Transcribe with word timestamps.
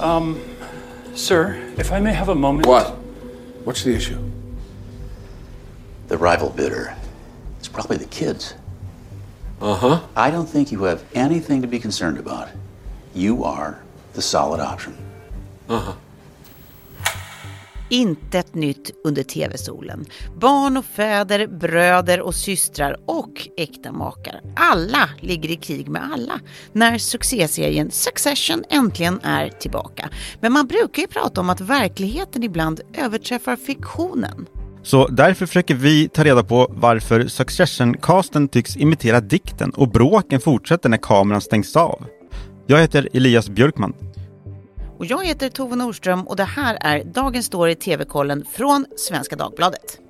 Um, 0.00 0.40
sir, 1.14 1.54
if 1.76 1.92
I 1.92 2.00
may 2.00 2.12
have 2.12 2.28
a 2.28 2.34
moment. 2.34 2.66
What? 2.66 2.90
What's 3.64 3.82
the 3.82 3.94
issue? 3.94 4.18
The 6.08 6.16
rival 6.16 6.50
bidder. 6.50 6.96
It's 7.58 7.68
probably 7.68 7.96
the 7.96 8.06
kids. 8.06 8.54
Uh 9.60 9.74
huh. 9.74 10.06
I 10.14 10.30
don't 10.30 10.46
think 10.46 10.70
you 10.70 10.84
have 10.84 11.04
anything 11.14 11.62
to 11.62 11.68
be 11.68 11.78
concerned 11.78 12.18
about. 12.18 12.48
You 13.14 13.44
are 13.44 13.82
the 14.12 14.22
solid 14.22 14.60
option. 14.60 14.96
Uh 15.68 15.80
huh. 15.80 15.92
Intet 17.90 18.54
nytt 18.54 18.90
under 19.04 19.22
tv-solen. 19.22 20.04
Barn 20.40 20.76
och 20.76 20.84
fäder, 20.84 21.46
bröder 21.46 22.20
och 22.20 22.34
systrar 22.34 22.96
och 23.06 23.48
äkta 23.56 23.92
makar. 23.92 24.40
Alla 24.56 25.08
ligger 25.20 25.50
i 25.50 25.56
krig 25.56 25.88
med 25.88 26.02
alla 26.12 26.40
när 26.72 26.98
succéserien 26.98 27.90
Succession 27.90 28.64
äntligen 28.70 29.20
är 29.22 29.48
tillbaka. 29.48 30.08
Men 30.40 30.52
man 30.52 30.66
brukar 30.66 31.02
ju 31.02 31.08
prata 31.08 31.40
om 31.40 31.50
att 31.50 31.60
verkligheten 31.60 32.42
ibland 32.42 32.80
överträffar 32.94 33.56
fiktionen. 33.56 34.46
Så 34.82 35.08
därför 35.08 35.46
försöker 35.46 35.74
vi 35.74 36.08
ta 36.08 36.24
reda 36.24 36.42
på 36.42 36.72
varför 36.76 37.26
Succession-casten 37.26 38.48
tycks 38.48 38.76
imitera 38.76 39.20
dikten 39.20 39.70
och 39.70 39.88
bråken 39.88 40.40
fortsätter 40.40 40.88
när 40.88 40.98
kameran 40.98 41.40
stängs 41.40 41.76
av. 41.76 42.04
Jag 42.66 42.80
heter 42.80 43.08
Elias 43.12 43.48
Björkman. 43.48 43.94
Och 44.98 45.06
jag 45.06 45.26
heter 45.26 45.48
Tove 45.48 45.76
Nordström 45.76 46.28
och 46.28 46.36
det 46.36 46.44
här 46.44 46.78
är 46.80 47.04
Dagens 47.04 47.46
Story 47.46 47.74
TV-kollen 47.74 48.44
från 48.44 48.86
Svenska 48.96 49.36
Dagbladet. 49.36 50.07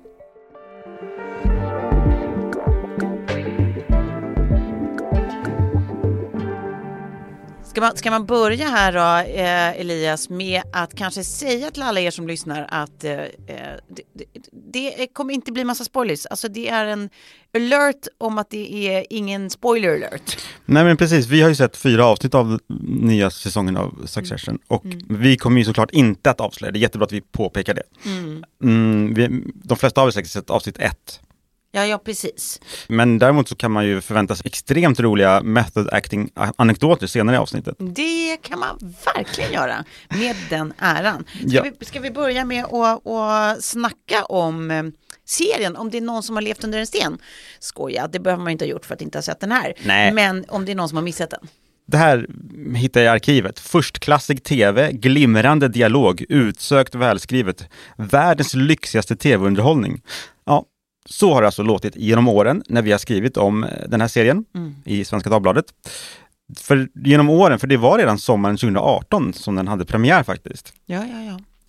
Ska 7.79 7.85
man, 7.85 7.97
ska 7.97 8.11
man 8.11 8.25
börja 8.25 8.69
här 8.69 8.93
då, 8.93 9.31
eh, 9.31 9.81
Elias, 9.81 10.29
med 10.29 10.61
att 10.73 10.95
kanske 10.95 11.23
säga 11.23 11.71
till 11.71 11.83
alla 11.83 11.99
er 11.99 12.11
som 12.11 12.27
lyssnar 12.27 12.67
att 12.69 13.03
eh, 13.03 13.11
det, 13.15 14.03
det, 14.51 14.95
det 14.97 15.07
kommer 15.13 15.33
inte 15.33 15.51
bli 15.51 15.63
massa 15.63 15.83
spoilers. 15.83 16.25
Alltså 16.25 16.47
det 16.47 16.69
är 16.69 16.85
en 16.85 17.09
alert 17.53 18.07
om 18.17 18.37
att 18.37 18.49
det 18.49 18.87
är 18.87 19.05
ingen 19.09 19.49
spoiler 19.49 19.95
alert. 19.95 20.37
Nej 20.65 20.83
men 20.83 20.97
precis, 20.97 21.27
vi 21.27 21.41
har 21.41 21.49
ju 21.49 21.55
sett 21.55 21.77
fyra 21.77 22.05
avsnitt 22.05 22.35
av 22.35 22.59
nya 22.87 23.29
säsongen 23.29 23.77
av 23.77 24.05
Succession 24.05 24.59
och 24.67 24.85
vi 25.09 25.37
kommer 25.37 25.59
ju 25.59 25.65
såklart 25.65 25.91
inte 25.91 26.29
att 26.29 26.41
avslöja, 26.41 26.71
det 26.71 26.79
är 26.79 26.81
jättebra 26.81 27.05
att 27.05 27.11
vi 27.11 27.21
påpekar 27.21 27.73
det. 27.73 27.83
Mm, 28.63 29.13
vi, 29.13 29.43
de 29.53 29.77
flesta 29.77 30.01
har 30.01 30.05
väl 30.05 30.13
säkert 30.13 30.31
sett 30.31 30.49
avsnitt 30.49 30.77
ett. 30.77 31.19
Ja, 31.71 31.85
ja, 31.85 31.97
precis. 31.97 32.61
Men 32.87 33.19
däremot 33.19 33.49
så 33.49 33.55
kan 33.55 33.71
man 33.71 33.85
ju 33.85 34.01
förvänta 34.01 34.35
sig 34.35 34.43
extremt 34.47 34.99
roliga 34.99 35.41
method 35.41 35.89
acting 35.91 36.29
anekdoter 36.55 37.07
senare 37.07 37.35
i 37.35 37.39
avsnittet. 37.39 37.75
Det 37.79 38.37
kan 38.41 38.59
man 38.59 38.95
verkligen 39.15 39.51
göra 39.53 39.85
med 40.09 40.35
den 40.49 40.73
äran. 40.77 41.25
Ska, 41.29 41.47
Ja. 41.47 41.65
vi, 41.79 41.85
ska 41.85 41.99
vi 41.99 42.11
börja 42.11 42.45
med 42.45 42.65
att, 42.65 43.07
att 43.07 43.63
snacka 43.63 44.23
om 44.25 44.71
eh, 44.71 44.83
serien, 45.25 45.75
om 45.75 45.89
det 45.89 45.97
är 45.97 46.01
någon 46.01 46.23
som 46.23 46.35
har 46.35 46.41
levt 46.41 46.63
under 46.63 46.79
en 46.79 46.87
sten? 46.87 47.17
Skoja, 47.59 48.07
det 48.07 48.19
behöver 48.19 48.43
man 48.43 48.51
inte 48.51 48.65
ha 48.65 48.69
gjort 48.69 48.85
för 48.85 48.93
att 48.93 49.01
inte 49.01 49.17
ha 49.17 49.23
sett 49.23 49.39
den 49.39 49.51
här. 49.51 49.73
Nej. 49.83 50.13
Men 50.13 50.45
om 50.47 50.65
det 50.65 50.71
är 50.71 50.75
någon 50.75 50.89
som 50.89 50.95
har 50.95 51.03
missat 51.03 51.29
den. 51.29 51.47
Det 51.87 51.97
här 51.97 52.27
hittar 52.75 53.01
jag 53.01 53.05
i 53.05 53.09
arkivet. 53.09 53.59
Förstklassig 53.59 54.43
tv, 54.43 54.91
glimrande 54.91 55.67
dialog, 55.67 56.25
utsökt 56.29 56.95
välskrivet. 56.95 57.63
Världens 57.97 58.53
lyxigaste 58.53 59.15
tv-underhållning. 59.15 60.01
Ja, 60.45 60.65
så 61.09 61.33
har 61.33 61.41
det 61.41 61.47
alltså 61.47 61.63
låtit 61.63 61.95
genom 61.95 62.27
åren 62.27 62.63
när 62.67 62.81
vi 62.81 62.91
har 62.91 62.99
skrivit 62.99 63.37
om 63.37 63.63
eh, 63.63 63.69
den 63.87 64.01
här 64.01 64.07
serien 64.07 64.45
i 64.85 65.05
Svenska 65.05 65.29
Dagbladet. 65.29 65.65
För 66.57 66.87
genom 67.05 67.29
åren, 67.29 67.59
för 67.59 67.67
det 67.67 67.77
var 67.77 67.97
redan 67.97 68.19
sommaren 68.19 68.57
2018 68.57 69.33
som 69.33 69.55
den 69.55 69.67
hade 69.67 69.85
premiär 69.85 70.23
faktiskt. 70.23 70.73
Ja, 70.85 71.05
ja, 71.05 71.21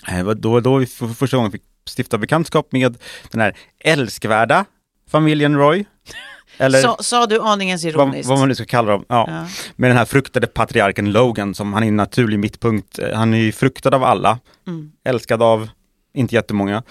ja. 0.06 0.19
Eh, 0.19 0.28
då, 0.30 0.60
då 0.60 0.77
vi 0.77 0.86
för 0.86 1.08
första 1.08 1.36
gången 1.36 1.52
fick 1.52 1.62
stifta 1.97 2.19
bekantskap 2.19 2.72
med 2.72 2.97
den 3.30 3.41
här 3.41 3.56
älskvärda 3.84 4.64
familjen 5.10 5.56
Roy. 5.56 5.84
Eller 6.59 6.81
Sa, 6.82 6.97
sa 7.00 7.26
du 7.26 7.41
aningens 7.41 7.84
vad, 7.84 7.93
ironiskt? 7.94 8.28
vad 8.28 8.38
man 8.38 8.48
nu 8.48 8.54
ska 8.54 8.64
kalla 8.64 8.93
dem. 8.93 9.04
Ja. 9.09 9.25
Ja. 9.28 9.47
Med 9.76 9.91
den 9.91 9.97
här 9.97 10.04
fruktade 10.04 10.47
patriarken 10.47 11.12
Logan 11.12 11.54
som 11.54 11.72
han 11.72 11.82
är 11.82 11.88
en 11.88 11.97
naturlig 11.97 12.38
mittpunkt. 12.38 12.98
Eh, 12.98 13.16
Han 13.16 13.34
är 13.34 13.38
ju 13.38 13.53
fruktad 13.53 13.94
av 13.94 14.04
alla. 14.04 14.38
Mm. 14.66 14.93
Älskad 15.04 15.43
av 15.43 15.69
inte 16.14 16.34
jättemånga. 16.34 16.82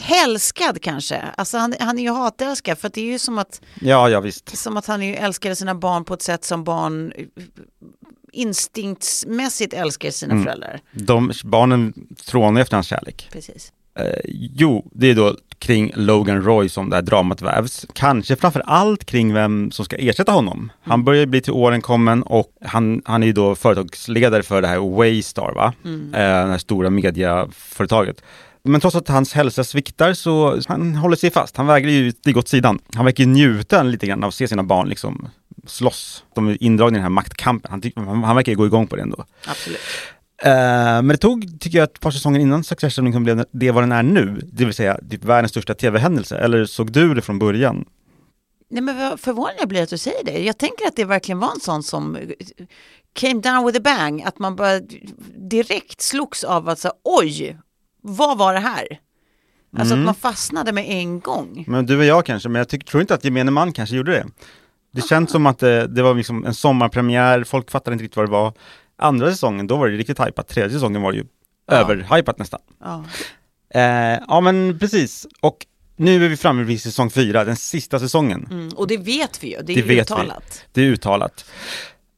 Hälskad 0.00 0.82
kanske? 0.82 1.22
Alltså 1.36 1.58
han, 1.58 1.74
han 1.80 1.98
är 1.98 2.02
ju 2.02 2.10
hatälskad 2.10 2.78
för 2.78 2.90
det 2.94 3.00
är 3.00 3.04
ju 3.12 3.18
som 3.18 3.38
att, 3.38 3.60
Ja, 3.80 4.08
ja 4.10 4.20
visst. 4.20 4.56
som 4.56 4.76
att 4.76 4.86
han 4.86 5.02
älskade 5.02 5.56
sina 5.56 5.74
barn 5.74 6.04
på 6.04 6.14
ett 6.14 6.22
sätt 6.22 6.44
som 6.44 6.64
barn 6.64 7.12
eh, 7.16 7.24
instinktsmässigt 8.32 9.74
älskar 9.74 10.10
sina 10.10 10.32
Mm. 10.32 10.44
föräldrar. 10.44 10.80
De, 10.92 11.32
barnen 11.44 11.92
trånar 12.26 12.60
efter 12.60 12.76
hans 12.76 12.86
kärlek. 12.86 13.28
Precis. 13.32 13.72
Eh, 13.98 14.04
jo, 14.54 14.90
det 14.94 15.10
är 15.10 15.14
då 15.14 15.36
kring 15.58 15.92
Logan 15.94 16.42
Roy 16.42 16.68
som 16.68 16.90
det 16.90 16.96
här 16.96 17.02
dramat 17.02 17.42
vävs. 17.42 17.86
Kanske 17.92 18.36
framför 18.36 18.60
allt 18.66 19.04
kring 19.04 19.34
vem 19.34 19.70
som 19.70 19.84
ska 19.84 19.96
ersätta 19.96 20.32
honom. 20.32 20.72
Han 20.82 21.04
börjar 21.04 21.26
bli 21.26 21.40
till 21.40 21.52
åren 21.52 21.82
kommen 21.82 22.22
och 22.22 22.52
han, 22.64 23.02
han 23.04 23.22
är 23.22 23.26
ju 23.26 23.32
då 23.32 23.54
företagsledare 23.54 24.42
för 24.42 24.62
det 24.62 24.68
här 24.68 24.96
Waystar, 24.96 25.52
va? 25.54 25.72
Eh, 25.84 25.90
det 26.12 26.50
här 26.50 26.58
stora 26.58 26.90
mediaföretaget. 26.90 28.22
Men 28.62 28.80
trots 28.80 28.96
att 28.96 29.08
hans 29.08 29.32
hälsa 29.32 29.64
sviktar 29.64 30.14
så 30.14 30.60
han 30.68 30.94
håller 30.94 31.16
sig 31.16 31.30
fast. 31.30 31.56
Han 31.56 31.66
vägrar 31.66 31.90
ju 31.90 32.12
stiga 32.12 32.38
åt 32.38 32.48
sidan. 32.48 32.78
Han 32.94 33.04
verkar 33.04 33.24
ju 33.24 33.30
njuta 33.30 33.82
lite 33.82 34.06
grann 34.06 34.24
av 34.24 34.28
att 34.28 34.34
se 34.34 34.48
sina 34.48 34.62
barn 34.62 34.88
liksom 34.88 35.28
slåss. 35.66 36.24
De 36.34 36.48
är 36.48 36.62
indragna 36.62 36.96
i 36.96 36.98
den 36.98 37.02
här 37.02 37.10
maktkampen. 37.10 37.92
Han, 37.96 38.22
han, 38.24 38.36
verkar 38.36 38.52
ju 38.52 38.58
gå 38.58 38.66
igång 38.66 38.86
på 38.86 38.96
det 38.96 39.02
ändå. 39.02 39.24
Absolut. 39.46 39.80
Eh, 40.42 40.52
men 41.02 41.08
det 41.08 41.16
tog, 41.16 41.60
tycker 41.60 41.78
jag, 41.78 41.84
ett 41.84 42.00
par 42.00 42.10
säsonger 42.10 42.40
innan 42.40 42.64
Succession 42.64 43.04
liksom 43.04 43.24
blev 43.24 43.44
det 43.50 43.70
vad 43.70 43.82
den 43.82 43.92
är 43.92 44.02
nu. 44.02 44.40
Det 44.52 44.64
vill 44.64 44.74
säga 44.74 44.98
typ 45.10 45.24
världens 45.24 45.50
största 45.50 45.74
tv-händelse. 45.74 46.38
Eller 46.38 46.64
såg 46.64 46.92
du 46.92 47.14
det 47.14 47.22
från 47.22 47.38
början? 47.38 47.84
Nej, 48.70 48.82
men 48.82 48.96
vad 48.96 49.20
förvånad 49.20 49.54
jag 49.58 49.68
blir 49.68 49.82
att 49.82 49.88
du 49.88 49.98
säger 49.98 50.24
det. 50.24 50.44
Jag 50.44 50.58
tänker 50.58 50.86
att 50.86 50.96
det 50.96 51.04
verkligen 51.04 51.38
var 51.38 51.50
en 51.50 51.60
sån 51.60 51.82
som 51.82 52.18
came 53.12 53.40
down 53.40 53.66
with 53.66 53.78
a 53.78 53.80
bang. 53.84 54.22
Att 54.22 54.38
man 54.38 54.56
bara 54.56 54.80
direkt 55.50 56.00
slogs 56.00 56.44
av 56.44 56.68
att 56.68 56.78
säga 56.78 56.92
oj, 57.04 57.58
vad 58.02 58.38
var 58.38 58.54
det 58.54 58.60
här? 58.60 58.86
Alltså 59.76 59.94
Mm. 59.94 60.02
att 60.02 60.06
man 60.06 60.32
fastnade 60.32 60.72
med 60.72 60.84
en 60.88 61.20
gång. 61.20 61.64
Men 61.68 61.86
du 61.86 61.98
och 61.98 62.04
jag 62.04 62.26
kanske, 62.26 62.48
men 62.48 62.58
jag 62.60 62.68
tycker, 62.68 62.86
tror 62.86 63.00
inte 63.00 63.14
att 63.14 63.24
gemene 63.24 63.50
man 63.50 63.72
kanske 63.72 63.96
gjorde 63.96 64.12
det. 64.12 64.26
Det 64.92 65.02
känns 65.08 65.30
som 65.30 65.46
att 65.46 65.58
det, 65.58 65.86
det 65.86 66.02
var 66.02 66.14
liksom 66.14 66.44
en 66.44 66.54
sommarpremiär, 66.54 67.44
folk 67.44 67.70
fattade 67.70 67.92
inte 67.92 68.04
riktigt 68.04 68.16
vad 68.16 68.26
det 68.26 68.32
var. 68.32 68.52
Andra 68.98 69.30
säsongen, 69.30 69.66
då 69.66 69.76
var 69.76 69.88
det 69.88 69.96
riktigt 69.96 70.20
hypat. 70.20 70.48
Tredje 70.48 70.70
säsongen 70.70 71.02
var 71.02 71.12
det 71.12 71.18
ju 71.18 71.24
Ja. 71.66 71.74
överhypat 71.74 72.38
nästan. 72.38 72.60
Ja. 72.80 73.04
Eh, 73.74 74.18
ja 74.28 74.40
men 74.40 74.78
precis, 74.78 75.26
och 75.40 75.66
nu 75.96 76.24
är 76.24 76.28
vi 76.28 76.36
framme 76.36 76.62
vid 76.62 76.80
säsong 76.82 77.10
fyra, 77.10 77.44
den 77.44 77.56
sista 77.56 78.00
säsongen. 78.00 78.48
Mm. 78.50 78.68
Och 78.68 78.86
det 78.86 78.96
vet 78.96 79.44
vi 79.44 79.50
ju, 79.56 79.62
det 79.62 79.72
är 79.72 79.76
Det 79.76 79.82
vet 79.82 79.88
vi. 79.88 80.00
uttalat. 80.00 80.64
Det 80.72 80.80
är 80.82 80.86
uttalat. 80.86 81.44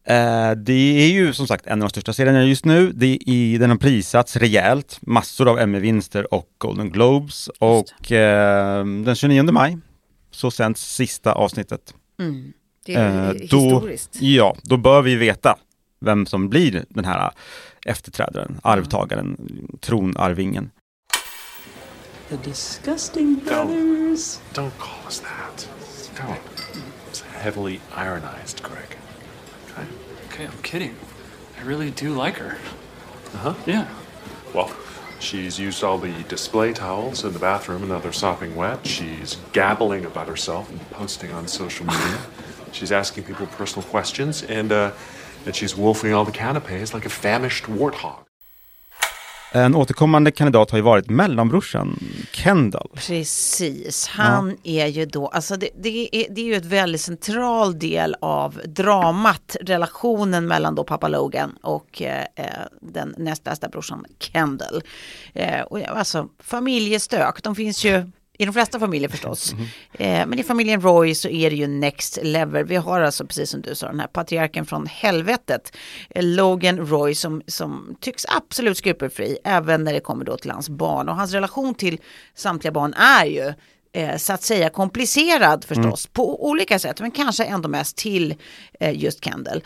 Eh, 0.05 0.51
det 0.51 0.73
är 1.03 1.09
ju 1.13 1.33
som 1.33 1.47
sagt 1.47 1.67
en 1.67 1.73
av 1.73 1.89
de 1.89 1.91
största 1.91 2.13
serierna 2.13 2.45
just 2.45 2.65
nu. 2.65 2.93
Det 2.93 3.07
är 3.07 3.29
i, 3.29 3.59
den 3.59 3.71
har 3.71 3.77
prisats 3.77 4.37
rejält, 4.37 4.99
massor 5.03 5.49
av 5.49 5.59
Emmy-vinster 5.59 6.35
och 6.35 6.49
Golden 6.59 6.91
Globes. 6.91 7.49
Och 7.59 8.13
eh, 8.13 8.85
den 8.85 9.15
29 9.15 9.43
maj 9.43 9.79
så 10.31 10.51
sänds 10.51 10.95
sista 10.95 11.33
avsnittet. 11.33 11.95
Mm. 12.21 12.53
Det 12.87 12.95
är 12.95 13.27
Eh, 13.29 13.35
då, 13.51 13.59
historiskt. 13.59 14.17
ja, 14.21 14.57
då 14.63 14.77
bör 14.77 15.03
vi 15.03 15.15
veta 15.15 15.57
vem 16.01 16.27
som 16.27 16.49
blir 16.49 16.85
den 16.89 17.05
här 17.05 17.31
efterträdaren, 17.87 18.61
arvtagaren, 18.63 19.37
tronarvingen. 19.81 20.71
The 22.29 22.37
disgusting 22.51 23.35
brothers. 23.45 24.39
Don't 24.55 24.71
call 24.79 25.05
us 25.05 25.21
that. 25.21 25.69
Don't. 26.17 26.37
It's 27.11 27.23
heavily 27.43 27.79
ironized, 27.97 28.63
Greg. 28.63 28.92
Okay? 29.73 29.87
Okay, 30.27 30.47
I'm 30.47 30.63
kidding. 30.63 30.97
I 31.59 31.63
really 31.63 31.91
do 31.91 32.15
like 32.15 32.37
her. 32.37 32.59
Uh 33.35 33.39
huh. 33.39 33.55
Yeah. 33.67 33.89
Well, 34.55 34.75
she's 35.19 35.59
used 35.59 35.83
all 35.85 35.99
the 35.99 36.23
display 36.25 36.73
towels 36.73 37.25
in 37.25 37.33
the 37.33 37.39
bathroom 37.39 37.83
and 37.83 37.91
now 37.91 37.99
they're 37.99 38.13
sopping 38.13 38.57
wet. 38.57 38.87
She's 38.87 39.37
gabbling 39.53 40.05
about 40.05 40.29
herself 40.29 40.71
and 40.71 40.81
posting 40.91 41.33
on 41.33 41.49
social 41.49 41.87
media. 41.87 42.19
she's 42.73 42.93
asking 42.93 43.25
people 43.25 43.47
personal 43.47 43.87
questions 43.89 44.43
and, 44.43 44.73
uh, 44.73 44.93
and 45.47 45.55
she's 45.55 45.77
wolfing 45.77 46.13
all 46.13 46.25
the 46.25 46.33
canapes 46.33 46.93
like 46.95 47.07
a 47.07 47.11
famished 47.11 47.65
warthog. 47.65 48.25
En 49.55 49.75
återkommande 49.75 50.31
kandidat 50.31 50.71
har 50.71 50.79
ju 50.79 50.83
varit 50.83 51.11
mellanbrorsan 51.11 51.99
Kendall. 52.33 52.89
Precis, 52.95 54.09
han 54.09 54.57
är 54.63 54.87
ju 54.87 55.07
då, 55.07 55.29
alltså 55.29 55.57
det, 55.57 55.69
det, 55.83 56.17
är, 56.17 56.27
det 56.35 56.41
är 56.41 56.45
ju 56.45 56.55
ett 56.55 56.65
väldigt 56.65 57.01
central 57.01 57.79
del 57.79 58.17
av 58.21 58.61
dramat, 58.65 59.57
relationen 59.61 60.47
mellan 60.47 60.75
då 60.75 60.85
pappa 60.85 61.09
Logan 61.09 61.57
och 61.63 62.03
eh, 62.03 62.25
eh, 62.37 62.47
den 62.81 63.15
näst 63.19 63.45
bästa 63.45 63.69
brorsan 63.69 64.05
Kendall. 64.19 64.83
Eh, 65.33 65.61
och 65.61 65.81
ja, 65.81 65.87
alltså 65.87 66.29
familjestök, 66.39 67.43
de 67.43 67.55
finns 67.57 67.85
ju 67.85 68.11
I 68.43 68.45
de 68.45 68.53
flesta 68.53 68.81
familjer 68.81 69.09
förstås. 69.09 69.53
Eh, 69.93 70.27
men 70.27 70.39
i 70.39 70.43
familjen 70.43 70.81
Roy 70.81 71.15
så 71.15 71.29
är 71.29 71.51
det 71.51 71.57
ju 71.57 71.67
next 71.67 72.19
level. 72.23 72.65
Vi 72.65 72.77
har 72.77 73.01
alltså, 73.01 73.27
precis 73.27 73.51
som 73.51 73.63
du 73.63 73.75
sa, 73.75 73.87
den 73.87 74.01
här 74.01 74.07
patriarken 74.07 74.67
från 74.67 74.87
helvetet. 74.87 75.77
Eh, 76.11 76.25
Logan 76.25 76.79
Roy 76.79 77.15
som, 77.15 77.43
som 77.47 77.97
tycks 78.01 78.27
absolut 78.29 78.79
skrupelfri, 78.79 79.39
även 79.45 79.85
när 79.85 79.93
det 79.93 80.01
kommer 80.01 80.25
då 80.25 80.37
till 80.37 80.51
hans 80.51 80.69
barn. 80.69 81.09
Och 81.09 81.17
hans 81.17 81.33
relation 81.33 81.75
till 81.75 82.01
samtliga 82.35 82.73
barn 82.73 82.95
är 82.95 83.25
ju 83.25 83.53
eh, 83.93 84.17
så 84.17 84.33
att 84.33 84.43
säga 84.43 84.71
komplicerad 84.71 85.65
förstås 85.65 86.07
på 86.07 86.49
olika 86.49 86.79
sätt, 86.79 87.01
men 87.01 87.11
kanske 87.11 87.45
ändå 87.45 87.69
mest 87.69 87.97
till 87.97 88.35
eh, 88.81 89.03
just 89.03 89.25
Kendall. 89.25 89.63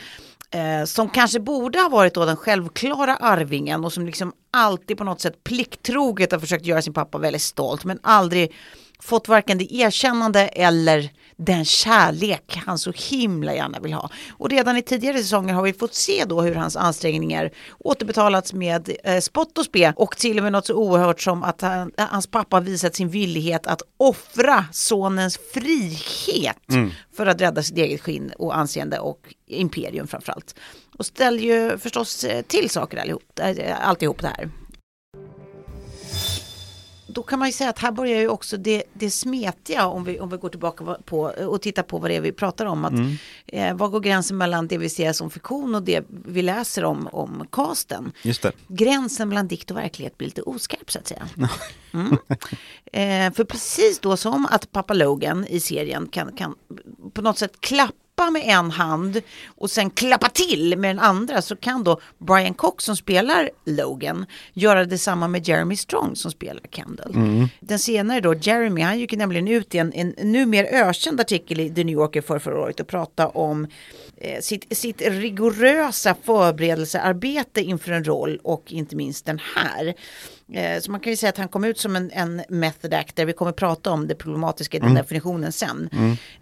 Eh, 0.50 0.84
som 0.84 1.08
kanske 1.08 1.40
borde 1.40 1.78
ha 1.78 1.88
varit 1.88 2.14
då 2.14 2.24
den 2.24 2.36
självklara 2.36 3.16
arvingen 3.16 3.84
och 3.84 3.92
som 3.92 4.06
liksom 4.06 4.32
alltid 4.50 4.98
på 4.98 5.04
något 5.04 5.20
sätt 5.20 5.44
plikttroget 5.44 6.32
har 6.32 6.38
försökt 6.38 6.66
göra 6.66 6.82
sin 6.82 6.92
pappa 6.92 7.18
väldigt 7.18 7.42
stolt 7.42 7.84
men 7.84 7.98
aldrig 8.02 8.54
fått 8.98 9.28
varken 9.28 9.58
det 9.58 9.74
erkännande 9.74 10.40
eller 10.40 11.10
den 11.36 11.64
kärlek 11.64 12.62
han 12.66 12.78
så 12.78 12.92
himla 13.10 13.54
gärna 13.54 13.80
vill 13.80 13.92
ha. 13.92 14.10
Och 14.30 14.50
redan 14.50 14.76
i 14.76 14.82
tidigare 14.82 15.18
säsonger 15.18 15.54
har 15.54 15.62
vi 15.62 15.72
fått 15.72 15.94
se 15.94 16.24
då 16.24 16.42
hur 16.42 16.54
hans 16.54 16.76
ansträngningar 16.76 17.50
återbetalats 17.78 18.52
med 18.52 18.96
eh, 19.04 19.20
spott 19.20 19.58
och 19.58 19.64
spe 19.64 19.92
och 19.96 20.16
till 20.16 20.36
och 20.36 20.42
med 20.42 20.52
något 20.52 20.66
så 20.66 20.74
oerhört 20.74 21.20
som 21.20 21.42
att 21.42 21.60
han, 21.60 21.92
hans 21.96 22.26
pappa 22.26 22.60
visat 22.60 22.94
sin 22.94 23.08
villighet 23.08 23.66
att 23.66 23.82
offra 23.96 24.64
sonens 24.72 25.38
frihet 25.54 26.56
för 27.16 27.26
att 27.26 27.40
rädda 27.40 27.62
sitt 27.62 27.78
eget 27.78 28.00
skinn 28.00 28.32
och 28.38 28.56
anseende 28.56 28.98
och 28.98 29.34
imperium 29.46 30.06
framförallt. 30.06 30.54
Och 30.98 31.06
ställer 31.06 31.42
ju 31.42 31.78
förstås 31.78 32.24
eh, 32.24 32.42
till 32.42 32.70
saker 32.70 32.98
allihop, 32.98 33.40
eh, 33.40 33.88
alltihop 33.88 34.22
det 34.22 34.28
här 34.28 34.50
då 37.16 37.22
kan 37.22 37.38
man 37.38 37.48
ju 37.48 37.52
säga 37.52 37.70
att 37.70 37.78
här 37.78 37.92
börjar 37.92 38.20
ju 38.20 38.28
också 38.28 38.56
det, 38.56 38.82
det 38.92 39.10
smetiga 39.10 39.86
om 39.86 40.04
vi, 40.04 40.20
om 40.20 40.28
vi 40.28 40.36
går 40.36 40.48
tillbaka 40.48 40.96
på 41.04 41.20
och 41.20 41.62
tittar 41.62 41.82
på 41.82 41.98
vad 41.98 42.10
det 42.10 42.16
är 42.16 42.20
vi 42.20 42.32
pratar 42.32 42.66
om. 42.66 42.84
Att, 42.84 42.92
eh, 43.46 43.76
vad 43.76 43.90
går 43.90 44.00
gränsen 44.00 44.36
mellan 44.36 44.68
det 44.68 44.78
vi 44.78 44.88
ser 44.88 45.12
som 45.12 45.30
fiktion 45.30 45.74
och 45.74 45.82
det 45.82 46.04
vi 46.08 46.42
läser 46.42 46.84
om, 46.84 47.08
om 47.12 47.46
casten? 47.52 48.12
Just 48.22 48.42
det. 48.42 48.52
Gränsen 48.68 49.28
mellan 49.28 49.48
dikt 49.48 49.70
och 49.70 49.76
verklighet 49.76 50.18
blir 50.18 50.28
lite 50.28 50.42
oskarp 50.42 50.90
så 50.90 50.98
att 50.98 51.06
säga. 51.06 51.28
Mm. 51.94 52.18
Eh, 52.92 53.32
för 53.34 53.44
precis 53.44 53.98
då 53.98 54.16
som 54.16 54.46
att 54.46 54.72
pappa 54.72 54.94
Logan 54.94 55.46
i 55.46 55.60
serien 55.60 56.08
kan, 56.08 56.32
kan 56.36 56.54
på 57.12 57.22
något 57.22 57.38
sätt 57.38 57.60
klappa 57.60 58.05
med 58.24 58.42
en 58.44 58.70
hand 58.70 59.20
och 59.46 59.70
sen 59.70 59.90
klappa 59.90 60.28
till 60.28 60.78
med 60.78 60.90
den 60.90 60.98
andra 60.98 61.42
så 61.42 61.56
kan 61.56 61.84
då 61.84 62.00
Brian 62.18 62.54
Cox 62.54 62.84
som 62.84 62.96
spelar 62.96 63.50
Logan 63.64 64.26
göra 64.52 64.84
detsamma 64.84 65.28
med 65.28 65.48
Jeremy 65.48 65.76
Strong 65.76 66.16
som 66.16 66.30
spelar 66.30 66.62
Kendall. 66.70 67.12
Den 67.60 67.78
senare 67.78 68.20
då, 68.20 68.34
Jeremy, 68.34 68.80
han 68.80 68.98
gick 68.98 69.12
nämligen 69.12 69.48
ut 69.48 69.74
i 69.74 69.78
en, 69.78 69.92
en 69.92 70.14
numera 70.32 70.66
ökänd 70.66 71.20
artikel 71.20 71.60
i 71.60 71.70
The 71.74 71.84
New 71.84 71.94
Yorker 71.94 72.20
för 72.20 72.38
förra 72.38 72.60
året 72.60 72.80
och 72.80 72.86
pratade 72.86 73.28
om 73.28 73.66
eh, 74.16 74.40
sitt, 74.40 74.76
sitt 74.78 75.02
rigorösa 75.02 76.14
förberedelsearbete 76.24 77.60
inför 77.60 77.92
en 77.92 78.04
roll 78.04 78.40
och 78.42 78.72
inte 78.72 78.96
minst 78.96 79.26
den 79.26 79.40
här. 79.56 79.94
Eh, 80.52 80.80
Så 80.80 80.90
man 80.90 81.00
kan 81.00 81.12
ju 81.12 81.16
säga 81.16 81.30
att 81.30 81.36
han 81.38 81.48
kom 81.48 81.64
ut 81.64 81.78
som 81.78 81.96
en, 81.96 82.10
en 82.10 82.42
method 82.48 82.94
actor. 82.94 83.24
Vi 83.24 83.32
kommer 83.32 83.52
prata 83.52 83.90
om 83.90 84.08
det 84.08 84.14
problematiska 84.14 84.76
i 84.76 84.80
den 84.80 84.94
definitionen 84.94 85.52
sen. 85.52 85.90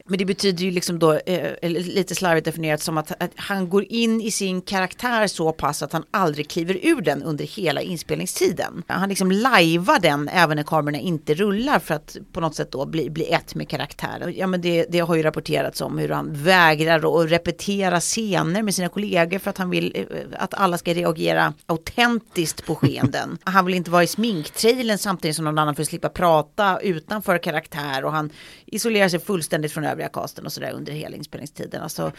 Men 0.09 0.19
det 0.19 0.25
betyder 0.25 0.65
ju 0.65 0.71
liksom 0.71 0.99
då, 0.99 1.13
eh, 1.13 1.53
eller 1.63 1.81
lite 1.81 2.15
slarvigt 2.15 2.45
definierat 2.45 2.83
som 2.83 2.99
att, 2.99 3.23
att 3.23 3.31
han 3.37 3.69
går 3.69 3.85
in 3.85 4.21
i 4.21 4.31
sin 4.31 4.63
karaktär 4.63 5.27
så 5.27 5.53
pass 5.53 5.83
att 5.83 5.93
han 5.93 6.05
aldrig 6.11 6.51
kliver 6.51 6.79
ur 6.83 7.01
den 7.01 7.23
under 7.23 7.45
hela 7.45 7.81
inspelningstiden. 7.81 8.83
Han 8.87 9.09
liksom 9.09 9.33
lajvar 9.33 9.99
den 9.99 10.29
även 10.29 10.57
när 10.57 10.65
kamerorna 10.65 10.99
inte 10.99 11.35
rullar 11.35 11.79
för 11.79 11.95
att 11.95 12.17
på 12.33 12.41
något 12.41 12.55
sätt 12.55 12.73
då 12.73 12.87
bli, 12.87 13.11
bli 13.11 13.33
ett 13.33 13.55
med 13.55 13.69
karaktären. 13.69 14.35
Ja 14.37 14.47
men 14.47 14.61
det, 14.61 14.87
det 14.89 14.99
har 15.01 15.15
ju 15.15 15.23
rapporterats 15.23 15.81
om 15.81 15.99
hur 15.99 16.09
han 16.09 16.33
vägrar 16.33 17.23
att 17.23 17.31
repetera 17.31 18.01
scener 18.01 18.63
med 18.63 18.75
sina 18.75 18.89
kollegor 18.89 19.39
för 19.39 19.51
att 19.51 19.59
han 19.59 19.71
vill 19.71 19.93
eh, 20.11 20.19
att 20.39 20.55
alla 20.55 20.79
ska 20.79 20.95
reagera 20.95 21.55
autentiskt 21.67 22.67
på 22.67 22.75
skeenden. 22.75 23.39
Han 23.45 23.65
vill 23.65 23.75
inte 23.75 23.91
vara 23.91 24.03
i 24.03 24.07
sminktrailern 24.07 24.99
samtidigt 24.99 25.37
som 25.37 25.45
någon 25.45 25.59
annan 25.59 25.75
för 25.75 25.83
att 25.83 25.89
slippa 25.89 26.09
prata 26.09 26.79
utanför 26.81 27.39
karaktär 27.39 28.05
och 28.05 28.13
han 28.13 28.31
isolerar 28.67 29.09
sig 29.09 29.21
fullständigt 29.21 29.73
från 29.73 29.94
övriga 29.95 30.09
casten 30.09 30.47
och 30.47 30.53
sådär 30.53 30.73
under 30.73 30.93
hela 30.93 31.17
inspelningstiden. 31.17 31.83
Alltså, 31.83 32.13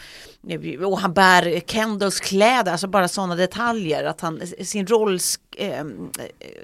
och 0.86 0.98
han 0.98 1.12
bär 1.12 1.60
Kendalls 1.66 2.20
kläder, 2.20 2.72
alltså 2.72 2.86
bara 2.86 3.08
sådana 3.08 3.34
detaljer, 3.34 4.04
att 4.04 4.20
han 4.20 4.40
sin 4.46 4.86
rolls 4.86 5.40
eh, 5.56 5.80
eh, 5.80 5.84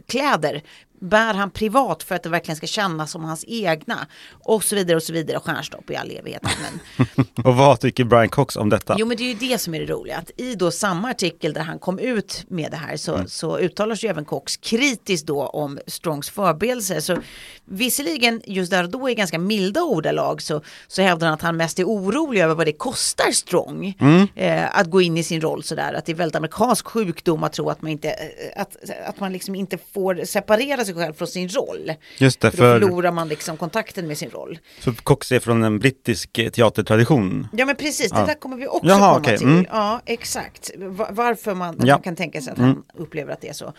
kläder 0.06 0.62
bär 1.02 1.34
han 1.34 1.50
privat 1.50 2.02
för 2.02 2.14
att 2.14 2.22
det 2.22 2.28
verkligen 2.28 2.56
ska 2.56 2.66
kännas 2.66 3.10
som 3.10 3.25
hans 3.25 3.44
egna 3.49 4.06
och 4.44 4.64
så 4.64 4.76
vidare 4.76 4.96
och 4.96 5.02
så 5.02 5.12
vidare 5.12 5.37
och 5.37 5.44
stjärnstopp 5.44 5.90
i 5.90 5.96
all 5.96 6.10
evighet. 6.10 6.43
Men 6.43 7.06
Och 7.44 7.56
vad 7.56 7.81
tycker 7.81 8.04
Brian 8.04 8.28
Cox 8.28 8.56
om 8.56 8.69
detta? 8.69 8.96
Jo 8.99 9.06
men 9.06 9.16
det 9.16 9.22
är 9.22 9.28
ju 9.28 9.49
det 9.49 9.58
som 9.58 9.75
är 9.75 9.81
det 9.81 9.87
roliga. 9.87 10.19
Att 10.19 10.31
I 10.37 10.54
då 10.54 10.70
samma 10.70 11.10
artikel 11.10 11.52
där 11.52 11.60
han 11.60 11.78
kom 11.78 11.99
ut 11.99 12.44
med 12.49 12.70
det 12.70 12.76
här 12.76 12.96
så, 12.96 13.20
så 13.26 13.58
uttalar 13.58 13.94
sig 13.94 14.08
även 14.08 14.25
Cox 14.25 14.56
kritiskt 14.56 15.26
då 15.26 15.46
om 15.46 15.78
Strongs 15.87 16.31
förberedelser. 16.31 17.00
Så 17.00 17.16
visserligen 17.64 18.43
just 18.46 18.70
där 18.70 18.84
och 18.84 18.90
då 18.90 19.10
i 19.10 19.14
ganska 19.14 19.38
milda 19.38 19.82
ordalag 19.82 20.43
så, 20.43 20.60
så 20.88 21.02
hävdar 21.02 21.26
han 21.26 21.34
att 21.34 21.43
han 21.43 21.56
mest 21.56 21.78
är 21.78 21.84
orolig 21.84 22.40
över 22.40 22.55
vad 22.55 22.66
det 22.66 22.72
kostar 22.72 23.32
Strong 23.32 23.96
eh, 24.34 24.78
att 24.78 24.87
gå 24.90 25.02
in 25.02 25.16
i 25.16 25.22
sin 25.22 25.40
roll 25.40 25.62
sådär. 25.62 25.94
Att 25.94 26.06
det 26.06 26.12
är 26.12 26.16
väldigt 26.16 26.37
amerikansk 26.37 26.87
sjukdom 26.87 27.44
att 27.44 27.52
tro 27.52 27.70
att 27.70 27.82
man 27.82 27.90
inte, 27.90 28.10
eh, 28.10 28.62
att, 28.62 28.76
att 29.06 29.20
man 29.20 29.32
liksom 29.32 29.55
inte 29.55 29.78
får 29.93 30.25
separera 30.25 30.84
sig 30.84 30.91
själv 30.94 31.12
från 31.14 31.28
sin 31.28 31.48
roll. 31.48 31.92
Just 32.18 32.40
det, 32.40 32.50
För 32.50 32.56
för, 32.58 32.80
då 32.80 32.86
förlorar 32.86 33.12
man 33.12 33.28
liksom 33.28 33.56
kontakten 33.56 34.06
med 34.06 34.18
sin 34.18 34.30
roll. 34.30 34.58
för 34.80 34.92
Cox 34.92 35.32
är 35.32 35.40
från 35.40 35.62
en 35.62 35.78
brittisk 35.78 36.38
eh, 36.38 36.50
teatertradition. 36.50 37.48
Ja 37.52 37.66
men 37.66 37.76
precis, 37.76 38.10
det 38.10 38.18
Ja. 38.18 38.26
där 38.26 38.34
kommer 38.34 38.56
vi 38.56 38.66
också 38.66 38.88
Jaha, 38.88 38.98
komma 38.98 39.18
okej, 39.18 39.38
till. 39.38 39.46
mm. 39.46 39.66
Ja 39.70 40.00
exakt, 40.06 40.70
Va- 40.78 41.08
varför 41.10 41.54
man, 41.54 41.74
Ja. 41.78 41.82
Mm. 41.82 41.88
man 41.94 42.02
kan 42.02 42.16
tänka 42.16 42.40
sig 42.40 42.52
att 42.52 42.58
han 42.58 42.82
upplever 42.94 43.32
att 43.32 43.40
det 43.40 43.48
är 43.48 43.52
så. 43.52 43.72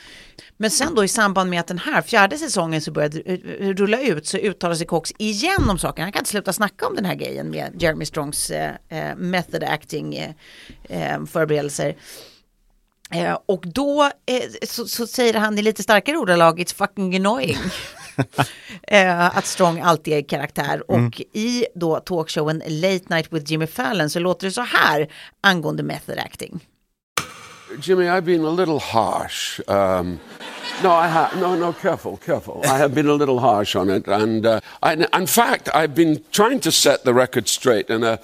Men 0.57 0.71
sen 0.71 0.95
då 0.95 1.03
i 1.03 1.07
samband 1.07 1.49
med 1.49 1.59
att 1.59 1.67
den 1.67 1.79
här 1.79 2.01
fjärde 2.01 2.37
säsongen 2.37 2.81
så 2.81 2.91
började 2.91 3.19
eh, 3.21 3.37
rulla 3.69 4.01
ut 4.01 4.27
så 4.27 4.37
uttalar 4.37 4.75
sig 4.75 4.87
Cox 4.87 5.11
igen 5.17 5.69
om 5.69 5.77
saken. 5.79 6.03
Han 6.03 6.11
kan 6.11 6.19
inte 6.19 6.29
sluta 6.31 6.53
snacka 6.53 6.87
om 6.87 6.95
den 6.95 7.05
här 7.05 7.15
grejen 7.15 7.49
med 7.49 7.75
Jeremy 7.81 8.05
Strongs 8.05 8.49
eh, 8.51 8.71
eh, 8.89 9.15
method 9.15 9.63
acting 9.63 10.15
eh, 10.15 10.29
eh, 11.13 11.25
förberedelser. 11.25 11.95
Eh, 13.11 13.37
och 13.45 13.63
då 13.67 14.03
eh, 14.03 14.67
så, 14.67 14.87
så 14.87 15.07
säger 15.07 15.33
han 15.33 15.59
i 15.59 15.61
lite 15.61 15.83
starkare 15.83 16.17
ordalag, 16.17 16.59
it's 16.59 16.75
fucking 16.75 17.15
annoying. 17.15 17.57
eh, 18.87 19.37
att 19.37 19.45
Strong 19.45 19.79
alltid 19.79 20.13
är 20.13 20.21
karaktär. 20.21 20.91
Och 20.91 21.21
i 21.33 21.65
då 21.75 21.99
talkshowen 21.99 22.63
Late 22.67 23.15
Night 23.15 23.33
with 23.33 23.51
Jimmy 23.51 23.67
Fallon 23.67 24.09
så 24.09 24.19
låter 24.19 24.47
det 24.47 24.51
så 24.51 24.61
här 24.61 25.07
angående 25.41 25.83
method 25.83 26.19
acting. 26.19 26.59
Jimmy, 27.81 28.07
I've 28.07 28.25
been 28.25 28.45
a 28.45 28.51
little 28.51 28.79
harsh. 28.79 29.59
Um, 29.67 30.19
no, 30.83 30.91
I 30.91 31.07
have. 31.07 31.35
No, 31.39 31.55
no, 31.55 31.73
careful, 31.73 32.17
careful. 32.17 32.61
I 32.65 32.77
have 32.77 32.93
been 32.93 33.09
a 33.09 33.13
little 33.13 33.39
harsh 33.39 33.75
on 33.75 33.89
it, 33.89 34.07
and 34.07 34.45
uh, 34.45 34.59
I, 34.83 34.93
in 34.93 35.27
fact, 35.27 35.69
I've 35.73 35.95
been 35.95 36.23
trying 36.31 36.59
to 36.61 36.71
set 36.71 37.03
the 37.03 37.13
record 37.13 37.47
straight 37.47 37.89
in 37.89 38.03
a 38.03 38.19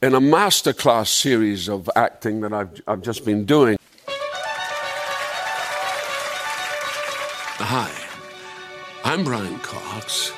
in 0.00 0.14
a 0.14 0.20
masterclass 0.20 1.08
series 1.08 1.68
of 1.68 1.90
acting 1.96 2.42
that 2.42 2.52
I've 2.52 2.80
I've 2.86 3.02
just 3.02 3.24
been 3.24 3.44
doing. 3.44 3.76
Hi, 7.72 7.90
I'm 9.04 9.24
Brian 9.24 9.58
Cox, 9.58 10.32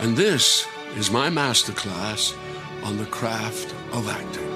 and 0.00 0.16
this 0.16 0.66
is 0.98 1.10
my 1.10 1.28
masterclass 1.30 2.34
on 2.84 2.98
the 2.98 3.04
craft 3.04 3.74
of 3.92 4.10
acting. 4.10 4.48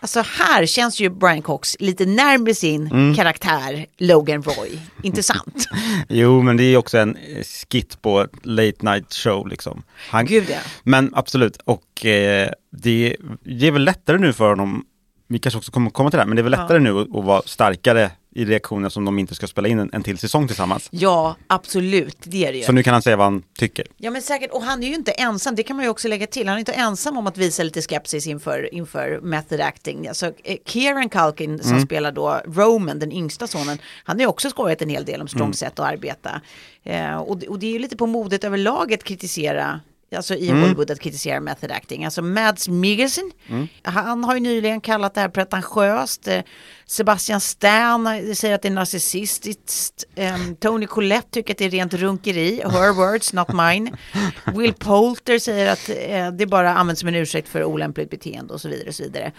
Alltså 0.00 0.20
här 0.20 0.66
känns 0.66 1.00
ju 1.00 1.10
Brian 1.10 1.42
Cox 1.42 1.76
lite 1.80 2.06
närmare 2.06 2.54
sin 2.54 3.14
karaktär 3.14 3.86
Logan 3.98 4.42
Roy. 4.42 4.78
Inte 5.02 5.22
sant? 5.22 5.68
Jo, 6.08 6.42
men 6.42 6.56
det 6.56 6.64
är 6.64 6.76
också 6.76 6.98
en 6.98 7.16
eh, 7.16 7.44
skit 7.70 8.02
på 8.02 8.26
late 8.42 8.84
night 8.92 9.14
show 9.14 9.48
liksom. 9.48 9.82
Han, 10.10 10.26
Gud 10.26 10.44
ja. 10.50 10.58
Men 10.82 11.12
absolut, 11.14 11.56
och 11.64 12.06
eh, 12.06 12.50
det, 12.70 13.16
det 13.44 13.66
är 13.66 13.72
väl 13.72 13.84
lättare 13.84 14.18
nu 14.18 14.32
för 14.32 14.48
honom, 14.48 14.84
vi 15.28 15.38
kanske 15.38 15.58
också 15.58 15.72
kommer 15.72 15.90
komma 15.90 16.10
till 16.10 16.16
det 16.16 16.22
här, 16.22 16.28
men 16.28 16.36
det 16.36 16.40
är 16.40 16.44
väl 16.44 16.52
lättare 16.52 16.78
nu 16.78 17.00
att, 17.00 17.16
att 17.16 17.24
vara 17.24 17.42
starkare 17.44 18.10
i 18.38 18.44
reaktioner 18.44 18.88
som 18.88 19.04
de 19.04 19.18
inte 19.18 19.34
ska 19.34 19.46
spela 19.46 19.68
in 19.68 19.78
en, 19.78 19.90
en 19.92 20.02
till 20.02 20.18
säsong 20.18 20.46
tillsammans. 20.46 20.88
Ja, 20.90 21.36
absolut. 21.46 22.16
Det 22.22 22.46
är 22.46 22.52
det 22.52 22.58
ju. 22.58 22.64
Så 22.64 22.72
nu 22.72 22.82
kan 22.82 22.92
han 22.92 23.02
säga 23.02 23.16
vad 23.16 23.26
han 23.26 23.42
tycker. 23.58 23.86
Ja 23.96 24.10
men 24.10 24.22
säkert, 24.22 24.50
och 24.50 24.62
han 24.62 24.82
är 24.82 24.88
ju 24.88 24.94
inte 24.94 25.12
ensam, 25.12 25.54
det 25.54 25.62
kan 25.62 25.76
man 25.76 25.84
ju 25.84 25.90
också 25.90 26.08
lägga 26.08 26.26
till. 26.26 26.48
Han 26.48 26.54
är 26.54 26.58
inte 26.58 26.72
ensam 26.72 27.16
om 27.18 27.26
att 27.26 27.36
visa 27.36 27.62
lite 27.62 27.82
skepsis 27.82 28.26
inför, 28.26 28.74
inför 28.74 29.20
method 29.22 29.60
acting. 29.60 30.08
Alltså, 30.08 30.26
eh, 30.44 30.56
Kieran 30.66 31.08
Culkin 31.08 31.58
som 31.62 31.80
spelar 31.80 32.12
då 32.12 32.40
Roman, 32.46 32.98
den 32.98 33.12
yngsta 33.12 33.46
sonen, 33.46 33.78
han 34.04 34.16
har 34.16 34.20
ju 34.20 34.26
också 34.26 34.50
skojat 34.50 34.82
en 34.82 34.88
hel 34.88 35.04
del 35.04 35.20
om 35.20 35.28
Strongs 35.28 35.58
sätt 35.58 35.78
att 35.78 35.92
arbeta. 35.92 36.40
Eh, 36.84 37.16
och, 37.16 37.36
det- 37.38 37.48
och 37.48 37.58
det 37.58 37.66
är 37.66 37.72
ju 37.72 37.78
lite 37.78 37.96
på 37.96 38.06
modet 38.06 38.44
överlag 38.44 38.92
att 38.92 39.04
kritisera 39.04 39.80
alltså 40.16 40.34
i 40.34 40.50
Hollywood 40.62 40.90
att 40.90 41.00
kritisera 41.00 41.40
method 41.40 41.70
acting. 41.70 42.04
Alltså 42.04 42.22
Mads 42.22 42.68
Mikkelsen, 42.68 43.30
han 43.82 44.24
har 44.24 44.34
ju 44.34 44.40
nyligen 44.40 44.80
kallat 44.80 45.14
det 45.14 45.20
här 45.20 45.28
pretentiöst. 45.28 46.28
Eh, 46.28 46.40
Sebastian 46.86 47.40
Stan 47.40 48.08
säger 48.34 48.54
att 48.54 48.62
det 48.62 48.68
är 48.68 48.72
narcissistiskt. 48.72 50.04
Em, 50.14 50.56
Tony 50.56 50.86
Collette 50.86 51.28
tycker 51.30 51.54
att 51.54 51.58
det 51.58 51.64
är 51.64 51.70
rent 51.70 51.94
runkeri. 51.94 52.62
Her 52.64 52.92
words, 52.92 53.32
not 53.32 53.48
mine. 53.52 53.96
Will 54.56 54.74
Poulter 54.74 55.38
säger 55.38 55.72
att 55.72 55.88
eh, 55.88 56.30
det 56.38 56.46
bara 56.46 56.74
används 56.74 57.00
som 57.00 57.08
en 57.08 57.14
ursäkt 57.14 57.48
för 57.48 57.64
olämpligt 57.64 58.10
beteende 58.10 58.54
och 58.54 58.60
så 58.60 58.68
vidare. 58.68 58.88
Och 58.88 58.94
så 58.94 59.02
vidare. 59.02 59.32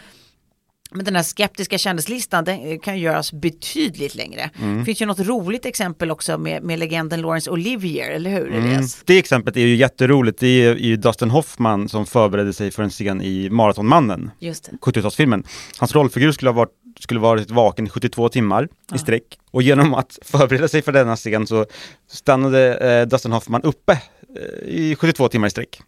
Men 0.92 1.06
den 1.06 1.16
här 1.16 1.24
skeptiska 1.24 1.78
kändislistan 1.78 2.44
den 2.44 2.72
eh, 2.72 2.80
kan 2.80 3.00
göras 3.00 3.34
betydligt 3.34 4.16
längre. 4.16 4.50
Det 4.80 4.86
finns 4.86 5.02
ju 5.02 5.06
något 5.06 5.20
roligt 5.20 5.66
exempel 5.66 6.12
också 6.12 6.38
med, 6.38 6.64
med 6.64 6.80
legenden 6.80 7.22
Laurence 7.22 7.52
Olivier, 7.52 8.10
eller 8.10 8.30
hur 8.30 8.54
Elias? 8.54 9.02
Det 9.06 9.18
exemplet 9.18 9.58
är 9.58 9.62
ju 9.62 9.76
jätteroligt. 9.76 10.40
Det 10.40 10.48
är 10.48 10.76
ju 10.76 10.96
Dustin 10.96 11.30
Hoffman 11.30 11.90
som 11.90 12.06
förberedde 12.06 12.54
sig 12.54 12.72
för 12.72 12.84
en 12.84 12.90
scen 12.90 13.22
i 13.22 13.50
Maratonmannen, 13.50 14.32
Just 14.40 14.64
det. 14.64 14.72
70-talsfilmen. 14.72 15.44
Hans 15.78 15.96
rollfigur 15.96 16.32
skulle 16.32 16.50
ha 16.50 16.56
varit 16.56 16.72
skulle 17.00 17.20
varit 17.20 17.52
vaken 17.52 17.86
i 17.86 17.90
72 17.90 18.30
timmar 18.30 18.68
i 18.96 18.98
sträck. 18.98 19.24
Och 19.52 19.62
genom 19.62 19.94
att 19.94 20.20
förbereda 20.26 20.68
sig 20.68 20.82
för 20.82 20.92
denna 20.92 21.16
scen 21.16 21.48
så 21.48 21.66
stannade 22.08 22.78
eh, 22.78 23.08
Dustin 23.08 23.32
Hoffman 23.32 23.62
uppe 23.62 23.92
eh, 24.36 24.70
i 24.70 24.96
72 25.00 25.28
timmar 25.28 25.48
i 25.48 25.52
sträck. 25.52 25.82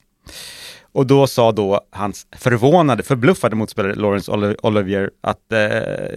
Och 0.94 1.08
då 1.08 1.28
sa 1.28 1.52
då 1.52 1.82
hans 1.92 2.28
förvånade, 2.38 3.04
förbluffade 3.04 3.56
motspelare 3.56 3.96
Lawrence 3.96 4.32
Oli- 4.32 4.56
Olivier 4.64 5.10
att 5.22 5.52
eh, 5.52 5.60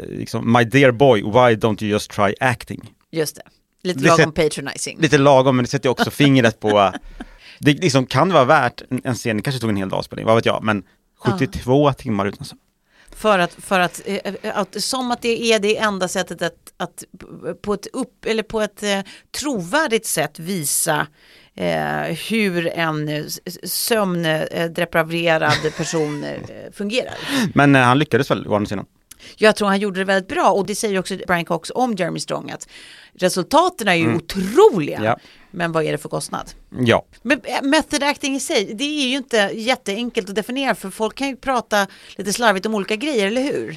liksom, 0.08 0.52
My 0.52 0.64
dear 0.64 0.90
boy, 0.92 1.22
why 1.22 1.54
don't 1.56 1.82
you 1.84 1.90
just 1.92 2.10
try 2.10 2.34
acting? 2.40 2.90
Just 3.10 3.36
det. 3.36 3.42
Lite 3.82 4.00
Det 4.00 4.08
lagom 4.08 4.24
sätt- 4.32 4.34
patronizing. 4.34 4.98
Lite 5.00 5.18
lagom, 5.18 5.56
men 5.56 5.64
det 5.64 5.70
sätter 5.70 5.88
också 5.88 6.10
fingret 6.10 6.60
på... 6.60 6.92
Det 7.58 7.72
liksom 7.72 8.06
kan 8.06 8.32
vara 8.32 8.44
värt 8.44 8.82
en, 8.90 9.00
en 9.04 9.14
scen, 9.14 9.36
det 9.36 9.42
kanske 9.42 9.60
tog 9.60 9.70
en 9.70 9.76
hel 9.76 9.88
dag 9.88 10.04
spelning, 10.04 10.26
vad 10.26 10.34
vet 10.36 10.46
jag, 10.46 10.62
men 10.64 10.82
72 11.18 11.92
timmar 11.92 12.26
utan 12.26 12.44
så. 12.44 12.56
För 13.10 13.38
att, 13.38 13.52
för 13.52 13.80
att, 13.80 14.00
eh, 14.04 14.14
eh, 14.42 14.58
att, 14.58 14.82
som 14.82 15.10
att 15.10 15.22
det 15.22 15.52
är 15.52 15.58
det 15.58 15.76
enda 15.76 16.08
sättet 16.08 16.42
att, 16.42 16.54
att 16.76 17.04
på 17.62 17.74
ett 17.74 17.86
upp 17.92 18.24
eller 18.26 18.42
på 18.42 18.60
ett 18.60 18.82
eh, 18.82 18.98
trovärdigt 19.40 20.06
sätt 20.06 20.38
visa 20.38 21.06
eh, 21.56 22.02
hur 22.30 22.66
en 22.66 23.08
eh, 23.08 23.24
sömndepraverad 23.62 25.64
eh, 25.66 25.72
person 25.76 26.24
eh, 26.24 26.40
fungerar. 26.72 27.14
Men 27.54 27.76
eh, 27.76 27.82
han 27.82 27.98
lyckades 27.98 28.30
väl 28.30 28.46
å 28.46 28.54
andra 28.54 28.68
sidan. 28.68 28.86
Jag 29.36 29.56
tror 29.56 29.68
han 29.68 29.80
gjorde 29.80 30.00
det 30.00 30.04
väldigt 30.04 30.28
bra 30.28 30.50
och 30.50 30.66
det 30.66 30.74
säger 30.74 30.98
också 30.98 31.16
Brian 31.26 31.44
Cox 31.44 31.72
om 31.74 31.94
Jeremy 31.94 32.20
Strong 32.20 32.50
att 32.50 32.68
resultaten 33.14 33.88
är 33.88 33.94
ju 33.94 34.14
otroliga. 34.14 34.96
Mm. 34.96 35.06
Ja. 35.06 35.18
Men 35.50 35.72
vad 35.72 35.84
är 35.84 35.92
det 35.92 35.98
för 35.98 36.08
kostnad? 36.08 36.50
Ja, 36.78 37.04
Men 37.22 37.40
eh, 37.44 37.62
method 37.62 38.02
acting 38.02 38.34
i 38.36 38.40
sig, 38.40 38.74
det 38.74 38.84
är 38.84 39.08
ju 39.08 39.16
inte 39.16 39.50
jätteenkelt 39.54 40.28
att 40.28 40.34
definiera 40.34 40.74
för 40.74 40.90
folk 40.90 41.14
kan 41.14 41.28
ju 41.28 41.36
prata 41.36 41.86
lite 42.16 42.32
slarvigt 42.32 42.66
om 42.66 42.74
olika 42.74 42.96
grejer, 42.96 43.26
eller 43.26 43.42
hur? 43.42 43.76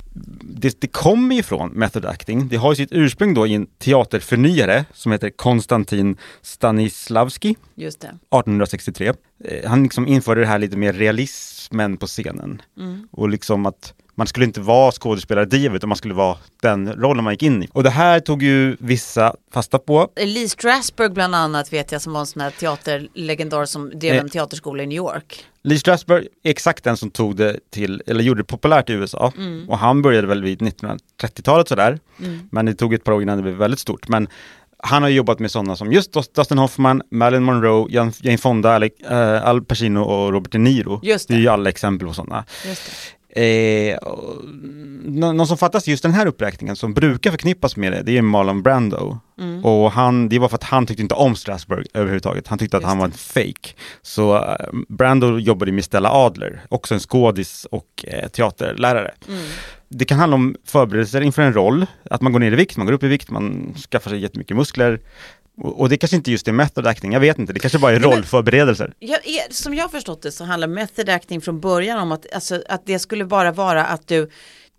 det, 0.59 0.81
det 0.81 0.87
kommer 0.87 1.35
ju 1.35 1.43
från 1.43 1.69
method 1.69 2.05
acting. 2.05 2.47
Det 2.47 2.55
har 2.55 2.71
ju 2.71 2.75
sitt 2.75 2.91
ursprung 2.91 3.33
då 3.33 3.47
i 3.47 3.53
en 3.53 3.65
teaterförnyare 3.65 4.85
som 4.93 5.11
heter 5.11 5.29
Konstantin 5.29 6.17
Stanislavski. 6.41 7.55
Just 7.75 7.99
det. 7.99 8.07
1863. 8.07 9.13
Eh, 9.43 9.69
Han 9.69 9.83
liksom 9.83 10.07
införde 10.07 10.41
det 10.41 10.47
här 10.47 10.59
lite 10.59 10.77
mer 10.77 10.93
realismen 10.93 11.97
på 11.97 12.07
scenen. 12.07 12.61
Och 13.11 13.29
liksom 13.29 13.65
att 13.65 13.93
man 14.17 14.27
skulle 14.27 14.45
inte 14.45 14.61
vara 14.61 14.91
skådespelardiv 14.91 15.75
utan 15.75 15.89
man 15.89 15.97
skulle 15.97 16.13
vara 16.13 16.37
den 16.61 16.93
rollen 16.93 17.23
man 17.23 17.33
gick 17.33 17.43
in 17.43 17.63
i. 17.63 17.67
Och 17.73 17.83
det 17.83 17.89
här 17.89 18.19
tog 18.19 18.43
ju 18.43 18.77
vissa 18.79 19.33
fasta 19.53 19.79
på. 19.79 20.09
Lee 20.25 20.49
Strasberg 20.49 21.09
bland 21.09 21.35
annat 21.35 21.73
vet 21.73 21.91
jag 21.91 22.01
som 22.01 22.13
var 22.13 22.19
en 22.19 22.25
sån 22.25 22.41
här 22.41 22.51
teaterlegendar 22.51 23.65
som 23.65 23.89
drev 23.99 24.13
en 24.15 24.29
teaterskola 24.29 24.83
i 24.83 24.85
New 24.87 24.95
York. 24.97 25.45
Lee 25.63 25.79
Strasberg 25.79 26.27
är 26.43 26.49
exakt 26.51 26.83
den 26.83 26.97
som 26.97 27.09
tog 27.11 27.35
det 27.35 27.59
till, 27.71 28.03
eller 28.07 28.23
gjorde 28.23 28.39
det 28.39 28.45
populärt 28.45 28.89
i 28.89 28.93
USA. 28.93 29.33
Och 29.67 29.77
han 29.77 30.01
började 30.01 30.27
väl 30.27 30.43
vid 30.43 30.61
1930-talet 30.61 31.67
sådär. 31.67 31.99
Men 32.51 32.65
det 32.65 32.73
tog 32.73 32.93
ett 32.93 33.03
par 33.03 33.11
år 33.11 33.21
innan 33.21 33.37
det 33.37 33.43
blev 33.43 33.55
väldigt 33.55 33.79
stort. 33.79 34.07
Men 34.07 34.27
han 34.79 35.01
har 35.03 35.09
jobbat 35.09 35.39
med 35.39 35.51
sådana 35.51 35.75
som 35.75 35.91
just 35.91 36.13
Dustin 36.35 36.57
Hoffman, 36.57 37.01
Marilyn 37.11 37.43
Monroe, 37.43 37.87
Jan- 37.89 38.13
Jane 38.21 38.37
Fonda, 38.37 38.85
eh, 39.09 39.47
Al 39.47 39.61
Pacino 39.65 39.99
och 39.99 40.31
Robert 40.33 40.51
De 40.51 40.57
Niro. 40.59 40.99
Just 41.03 41.27
det 41.27 41.33
är 41.33 41.35
det. 41.35 41.41
ju 41.41 41.47
alla 41.49 41.69
exempel 41.69 42.07
på 42.07 42.13
sådana. 42.13 42.45
Eh, 43.29 43.97
någon 45.03 45.47
som 45.47 45.57
fattas 45.57 45.87
just 45.87 46.03
den 46.03 46.13
här 46.13 46.25
uppräkningen 46.25 46.75
som 46.75 46.93
brukar 46.93 47.31
förknippas 47.31 47.77
med 47.77 47.91
det, 47.91 48.01
det 48.01 48.17
är 48.17 48.21
Marlon 48.21 48.63
Brando. 48.63 49.17
Mm. 49.39 49.65
Och 49.65 49.91
han, 49.91 50.29
det 50.29 50.39
var 50.39 50.49
för 50.49 50.55
att 50.55 50.63
han 50.63 50.85
tyckte 50.85 51.01
inte 51.01 51.15
om 51.15 51.35
Strasbourg 51.35 51.87
överhuvudtaget. 51.93 52.47
Han 52.47 52.57
tyckte 52.57 52.77
att 52.77 52.83
Just 52.83 52.89
han 52.89 52.97
var 52.97 53.05
en 53.05 53.11
fake. 53.11 53.73
Så 54.01 54.35
eh, 54.35 54.55
Brando 54.89 55.39
jobbade 55.39 55.71
med 55.71 55.83
Stella 55.83 56.11
Adler, 56.11 56.61
också 56.69 56.93
en 56.93 56.99
skådis 56.99 57.65
och 57.65 58.05
eh, 58.07 58.27
teaterlärare. 58.27 59.11
Mm. 59.27 59.41
Det 59.89 60.05
kan 60.05 60.19
handla 60.19 60.35
om 60.35 60.55
förberedelser 60.65 61.21
inför 61.21 61.41
en 61.41 61.53
roll, 61.53 61.85
att 62.09 62.21
man 62.21 62.31
går 62.31 62.39
ner 62.39 62.51
i 62.51 62.55
vikt, 62.55 62.77
man 62.77 62.85
går 62.85 62.93
upp 62.93 63.03
i 63.03 63.07
vikt, 63.07 63.29
man 63.29 63.73
skaffar 63.91 64.09
sig 64.09 64.19
jättemycket 64.19 64.57
muskler. 64.57 64.99
Och, 65.57 65.79
och 65.79 65.89
det 65.89 65.97
kanske 65.97 66.15
inte 66.17 66.31
just 66.31 66.47
är 66.47 66.51
method 66.51 66.87
acting, 66.87 67.13
jag 67.13 67.19
vet 67.19 67.39
inte, 67.39 67.53
det 67.53 67.59
kanske 67.59 67.79
bara 67.79 67.91
är 67.91 67.99
rollförberedelser. 67.99 68.93
Jag, 68.99 69.27
är- 69.27 69.53
som 69.53 69.73
jag 69.73 69.83
har 69.83 69.89
förstått 69.89 70.21
det 70.21 70.31
så 70.31 70.43
handlar 70.43 70.67
method 70.67 71.09
acting 71.09 71.41
från 71.41 71.59
början 71.59 71.99
om 71.99 72.11
att, 72.11 72.33
alltså, 72.33 72.61
att 72.69 72.85
det 72.85 72.99
skulle 72.99 73.25
bara 73.25 73.51
vara 73.51 73.85
att 73.85 74.07
du 74.07 74.29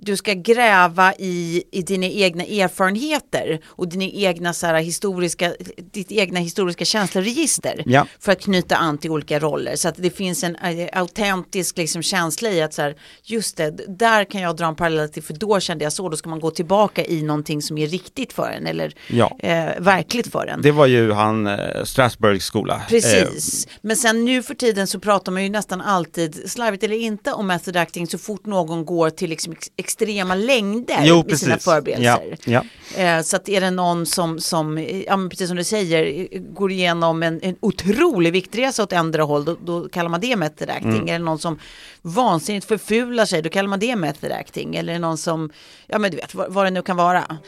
du 0.01 0.17
ska 0.17 0.33
gräva 0.35 1.15
i, 1.19 1.63
i 1.73 1.83
dina 1.83 2.07
egna 2.07 2.45
erfarenheter 2.45 3.61
och 3.67 3.89
dina 3.89 4.05
egna 4.05 4.53
så 4.53 4.67
här, 4.67 4.81
historiska, 4.81 5.55
ditt 5.93 6.13
egna 6.13 6.41
historiska 6.41 6.85
känsloregister 6.85 7.83
Ja. 7.87 8.07
för 8.21 8.33
att 8.33 8.41
knyta 8.41 8.77
an 8.77 8.99
till 8.99 9.11
olika 9.11 9.39
roller. 9.39 9.77
Så 9.77 9.89
att 9.89 9.95
det 9.99 10.11
finns 10.11 10.45
en 10.45 10.57
eh, 10.57 10.89
autentisk 10.93 11.77
liksom, 11.79 12.03
känsla 12.03 12.51
i 12.51 12.63
att 12.63 12.75
så 12.75 12.83
här, 12.83 12.97
just 13.25 13.57
det, 13.57 13.71
där 13.99 14.25
kan 14.25 14.41
jag 14.41 14.57
dra 14.57 14.67
en 14.67 14.77
parallell 14.77 15.09
till 15.09 15.23
för 15.23 15.35
då 15.35 15.61
kände 15.61 15.85
jag 15.85 15.93
så, 15.93 16.09
då 16.09 16.17
ska 16.17 16.31
man 16.31 16.41
gå 16.41 16.51
tillbaka 16.51 17.05
i 17.05 17.23
någonting 17.23 17.63
som 17.63 17.79
är 17.79 17.87
riktigt 17.87 18.33
för 18.33 18.51
en 18.51 18.67
eller 18.67 18.95
Ja. 19.09 19.37
eh, 19.39 19.81
verkligt 19.81 20.33
för 20.33 20.47
en. 20.47 20.63
Det 20.63 20.71
var 20.73 20.87
ju 20.87 21.13
han 21.13 21.47
eh, 21.47 21.85
Strasbourgs 21.85 22.45
skola. 22.45 22.75
Eh, 22.75 22.81
Precis, 22.89 23.69
men 23.83 23.97
sen 23.97 24.25
nu 24.25 24.43
för 24.43 24.55
tiden 24.55 24.87
så 24.87 25.01
pratar 25.01 25.33
man 25.33 25.43
ju 25.43 25.49
nästan 25.49 25.81
alltid, 25.81 26.51
slarvigt 26.51 26.85
eller 26.85 26.97
inte, 26.97 27.33
om 27.33 27.47
method 27.47 27.77
acting 27.77 28.07
så 28.07 28.19
fort 28.19 28.47
någon 28.47 28.85
går 28.85 29.11
till 29.11 29.31
liksom 29.31 29.57
ex 29.77 29.88
extrema 29.89 30.35
längder 30.35 31.01
Jo, 31.03 31.25
i 31.29 31.37
sina 31.37 31.59
förberedelser. 31.59 32.39
Ja, 32.45 32.65
Eh, 32.97 33.23
så 33.23 33.37
att 33.37 33.49
är 33.49 33.61
det 33.61 33.71
någon 33.71 34.07
som, 34.07 34.41
som 34.41 34.79
eh, 34.79 35.03
ja, 35.03 35.17
men 35.17 35.29
precis 35.29 35.49
som 35.49 35.57
du 35.57 35.65
säger, 35.65 36.29
eh, 36.33 36.41
går 36.41 36.73
igenom 36.73 37.23
en, 37.23 37.41
en 37.43 37.57
otrolig 37.61 38.33
viktresa 38.33 38.83
åt 38.83 38.93
ändra 38.93 39.23
håll, 39.23 39.45
då, 39.45 39.57
då 39.65 39.89
kallar 39.89 40.09
man 40.11 40.21
det 40.21 40.37
method 40.37 40.71
acting. 40.71 40.93
Mm. 40.93 41.09
Är 41.09 41.13
det 41.13 41.25
någon 41.25 41.39
som 41.39 41.59
vansinnigt 42.03 42.67
förfular 42.67 43.25
sig, 43.27 43.43
då 43.43 43.49
kallar 43.49 43.69
man 43.69 43.79
det 43.79 43.97
method 43.97 44.33
acting. 44.33 44.77
Eller 44.77 44.93
är 44.93 44.95
det 44.95 45.01
någon 45.01 45.19
som, 45.19 45.51
ja 45.87 45.99
men 45.99 46.11
du 46.11 46.17
vet, 46.17 46.35
vad, 46.35 46.53
vad 46.53 46.67
det 46.67 46.71
nu 46.71 46.83
kan 46.83 46.97
vara. 46.97 47.39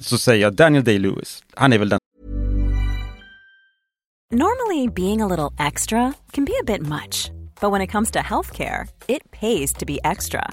så 0.00 0.18
säger 0.18 0.42
jag 0.42 0.54
Daniel 0.54 0.84
Day-Lewis. 0.84 1.42
Han 1.54 1.72
är 1.72 1.78
väl 1.78 1.88
den 1.88 1.98
Normally, 4.30 4.88
being 4.88 5.20
a 5.20 5.26
little 5.26 5.66
extra 5.66 6.14
can 6.32 6.44
be 6.44 6.52
a 6.60 6.64
bit 6.64 6.80
much, 6.80 7.30
but 7.60 7.70
when 7.70 7.82
it 7.82 7.92
comes 7.92 8.10
to 8.10 8.18
healthcare, 8.18 8.88
it 9.08 9.30
pays 9.30 9.72
to 9.74 9.86
be 9.86 9.98
extra. 10.04 10.52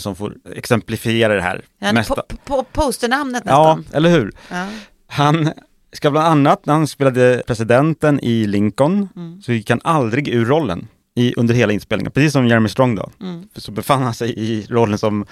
Som 0.00 0.16
får 0.16 0.34
exemplifiera 0.54 1.34
det 1.34 1.42
här 1.42 1.64
Ja, 1.78 1.92
mesta. 1.92 2.14
po 2.14 2.36
po 2.44 2.64
posternamnet 2.72 3.42
Ja, 3.46 3.76
nästan. 3.76 3.96
eller 3.96 4.10
hur? 4.10 4.32
Ja. 4.50 4.66
Han 5.06 5.50
ska 5.92 6.10
bland 6.10 6.26
annat, 6.28 6.66
när 6.66 6.74
han 6.74 6.86
spelade 6.86 7.42
presidenten 7.46 8.20
i 8.22 8.46
Lincoln, 8.46 9.08
Mm. 9.16 9.42
så 9.42 9.52
gick 9.52 9.70
han 9.70 9.80
aldrig 9.84 10.28
ur 10.28 10.44
rollen 10.44 10.88
i, 11.14 11.34
under 11.36 11.54
hela 11.54 11.72
inspelningen, 11.72 12.12
precis 12.12 12.32
som 12.32 12.46
Jeremy 12.46 12.68
Strong 12.68 12.94
då. 12.94 13.10
Mm. 13.20 13.48
Så 13.56 13.72
befann 13.72 14.02
han 14.02 14.14
sig 14.14 14.34
i 14.38 14.66
rollen 14.70 14.98
som 14.98 15.26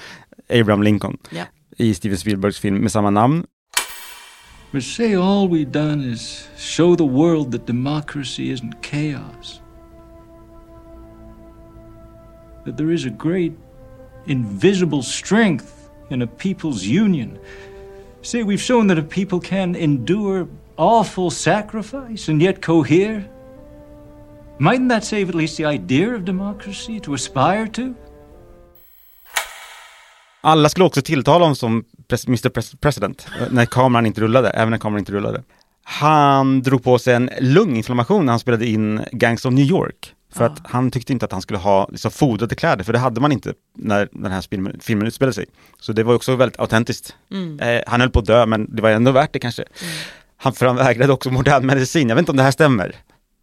Abraham 0.48 0.82
Lincoln 0.82 1.16
Ja. 1.30 1.44
i 1.76 1.94
Steven 1.94 2.18
Spielbergs 2.18 2.58
film 2.58 2.76
med 2.76 2.92
samma 2.92 3.10
namn. 3.10 3.46
But 4.72 4.84
say 4.84 5.14
all 5.14 5.48
we've 5.48 5.70
done 5.70 6.04
is 6.12 6.48
show 6.56 6.96
the 6.96 7.04
world 7.08 7.52
that 7.52 7.66
democracy 7.66 8.42
isn't 8.54 8.72
chaos. 8.82 9.60
That 12.64 12.76
there 12.78 12.94
is 12.94 13.06
a 13.06 13.10
great 13.22 13.52
invisible 14.26 15.02
strength 15.02 15.90
in 16.10 16.22
a 16.22 16.26
people's 16.26 16.84
union. 16.84 17.38
See, 18.22 18.42
we've 18.42 18.62
shown 18.62 18.88
that 18.88 18.98
a 18.98 19.02
people 19.02 19.40
can 19.40 19.76
endure 19.76 20.46
awful 20.76 21.30
sacrifice 21.30 22.30
and 22.30 22.42
yet 22.42 22.62
cohere. 22.62 23.24
Mightn't 24.58 24.88
that 24.88 25.04
save 25.04 25.28
at 25.28 25.34
least 25.34 25.56
the 25.56 25.64
idea 25.66 26.14
of 26.14 26.24
democracy 26.24 27.00
to 27.00 27.14
aspire 27.14 27.68
to? 27.68 27.94
Alla 30.40 30.68
skulle 30.68 30.84
också 30.84 31.02
tilltala 31.02 31.44
honom 31.44 31.56
som 31.56 31.84
Mr 32.26 32.76
President 32.76 33.26
eh, 33.40 33.46
när 33.50 33.66
kameran 33.66 34.06
inte 34.06 34.20
rullade, 34.20 34.50
även 34.50 34.70
när 34.70 34.78
kameran 34.78 34.98
inte 34.98 35.12
rullade. 35.12 35.42
Han 35.84 36.62
drog 36.62 36.84
på 36.84 36.98
sig 36.98 37.14
en 37.14 37.30
lunginflammation 37.40 38.26
när 38.26 38.32
han 38.32 38.40
spelade 38.40 38.66
in 38.66 39.04
Gangs 39.12 39.44
of 39.44 39.52
New 39.52 39.64
York. 39.64 40.13
För 40.34 40.44
att 40.44 40.60
han 40.64 40.90
tyckte 40.90 41.12
inte 41.12 41.24
att 41.24 41.32
han 41.32 41.42
skulle 41.42 41.58
ha 41.58 41.88
liksom, 41.90 42.10
fodrade 42.10 42.54
kläder, 42.54 42.84
för 42.84 42.92
det 42.92 42.98
hade 42.98 43.20
man 43.20 43.32
inte 43.32 43.54
när 43.76 44.08
den 44.12 44.32
här 44.32 44.40
filmen, 44.50 44.80
filmen 44.80 45.06
utspelade 45.06 45.34
sig. 45.34 45.46
Så 45.80 45.92
det 45.92 46.02
var 46.02 46.14
också 46.14 46.36
väldigt 46.36 46.60
autentiskt. 46.60 47.16
Eh, 47.60 47.80
han 47.86 48.00
höll 48.00 48.10
på 48.10 48.18
att 48.18 48.26
dö, 48.26 48.46
men 48.46 48.76
det 48.76 48.82
var 48.82 48.90
ändå 48.90 49.12
värt 49.12 49.32
det 49.32 49.38
kanske. 49.38 49.64
Han, 50.36 50.52
för 50.52 50.66
han 50.66 50.76
vägrade 50.76 51.12
också 51.12 51.30
modern 51.30 51.66
medicin, 51.66 52.08
jag 52.08 52.16
vet 52.16 52.22
inte 52.22 52.30
om 52.30 52.36
det 52.36 52.42
här 52.42 52.50
stämmer. 52.50 52.96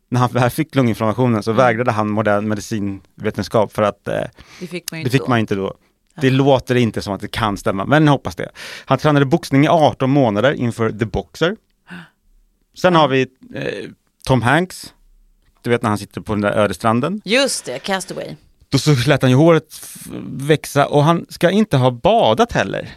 När 0.09 0.19
han 0.19 0.29
väl 0.31 0.49
fick 0.49 0.75
lunginflammationen 0.75 1.43
så 1.43 1.51
vägrade 1.51 1.91
han 1.91 2.09
modern 2.09 2.47
medicinvetenskap 2.47 3.73
för 3.73 3.83
att 3.83 4.07
eh, 4.07 4.21
Det 4.59 4.67
fick 4.67 4.91
man 4.91 4.99
ju 4.99 5.03
inte 5.05 5.17
då. 5.17 5.27
man 5.27 5.39
inte 5.39 5.55
då. 5.55 5.73
Det 6.21 6.29
låter 6.29 6.75
inte 6.75 7.01
som 7.01 7.13
att 7.13 7.21
det 7.21 7.27
kan 7.27 7.57
stämma, 7.57 7.85
men 7.85 8.05
jag 8.05 8.11
hoppas 8.11 8.35
det. 8.35 8.49
Han 8.85 8.97
tränade 8.97 9.25
boxning 9.25 9.65
i 9.65 9.67
18 9.67 10.09
månader 10.09 10.53
inför 10.53 10.91
The 10.91 11.05
Boxer. 11.05 11.55
Sen 12.77 12.95
har 12.95 13.07
vi 13.07 13.21
eh, 13.53 13.89
Tom 14.25 14.41
Hanks, 14.41 14.93
du 15.61 15.69
vet 15.69 15.81
när 15.81 15.89
han 15.89 15.97
sitter 15.97 16.21
på 16.21 16.33
den 16.33 16.41
där 16.41 16.51
öde 16.51 16.73
stranden. 16.73 17.21
Just 17.25 17.65
det, 17.65 17.79
Castaway. 17.79 18.35
Då 18.69 18.77
så 18.77 18.95
lät 19.07 19.21
han 19.21 19.31
ju 19.31 19.37
håret 19.37 19.81
växa 20.25 20.87
och 20.87 21.03
han 21.03 21.25
ska 21.29 21.49
inte 21.49 21.77
ha 21.77 21.91
badat 21.91 22.51
heller. 22.51 22.89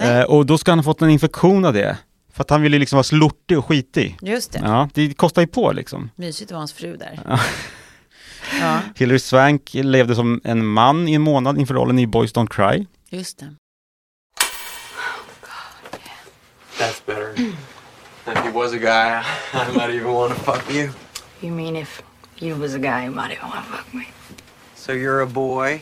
Eh, 0.00 0.22
och 0.22 0.46
då 0.46 0.58
ska 0.58 0.70
han 0.70 0.78
ha 0.78 0.84
fått 0.84 1.02
en 1.02 1.10
infektion 1.10 1.64
av 1.64 1.72
det. 1.72 1.98
För 2.32 2.42
att 2.42 2.50
han 2.50 2.62
ville 2.62 2.78
liksom 2.78 2.96
vara 2.96 3.04
slortig 3.04 3.58
och 3.58 3.66
skitig. 3.66 4.16
Just 4.22 4.52
det. 4.52 4.60
Ja, 4.64 4.88
det 4.94 5.14
kostar 5.14 5.42
ju 5.42 5.48
på 5.48 5.72
liksom. 5.72 6.10
Mysigt 6.16 6.50
att 6.50 6.52
vara 6.52 6.60
hans 6.60 6.72
fru 6.72 6.96
där. 6.96 7.20
Ja, 8.60 8.78
Hilary 8.96 9.18
Swank 9.18 9.70
levde 9.74 10.14
som 10.14 10.40
en 10.44 10.66
man 10.66 11.08
i 11.08 11.14
en 11.14 11.22
månad 11.22 11.58
inför 11.58 11.74
rollen 11.74 11.98
i 11.98 12.06
Boys 12.06 12.32
Don't 12.34 12.48
Cry. 12.48 12.86
just 13.10 13.38
det. 13.38 13.54
That's 16.78 17.00
better. 17.06 17.34
if 18.26 18.44
he 18.44 18.50
was 18.50 18.72
a 18.72 18.78
guy, 18.78 19.22
I 19.52 19.76
might 19.76 19.90
even 19.90 20.12
want 20.12 20.34
to 20.34 20.40
fuck 20.40 20.74
you. 20.74 20.90
You 21.44 21.52
mean 21.52 21.76
if 21.76 22.02
you 22.36 22.56
was 22.56 22.74
a 22.74 22.78
guy, 22.78 23.04
you 23.04 23.10
might 23.10 23.30
even 23.32 23.48
want 23.48 23.66
to 23.66 23.72
fuck 23.72 23.94
me? 23.94 24.06
So 24.74 24.92
you're 24.92 25.20
a 25.20 25.26
boy. 25.26 25.80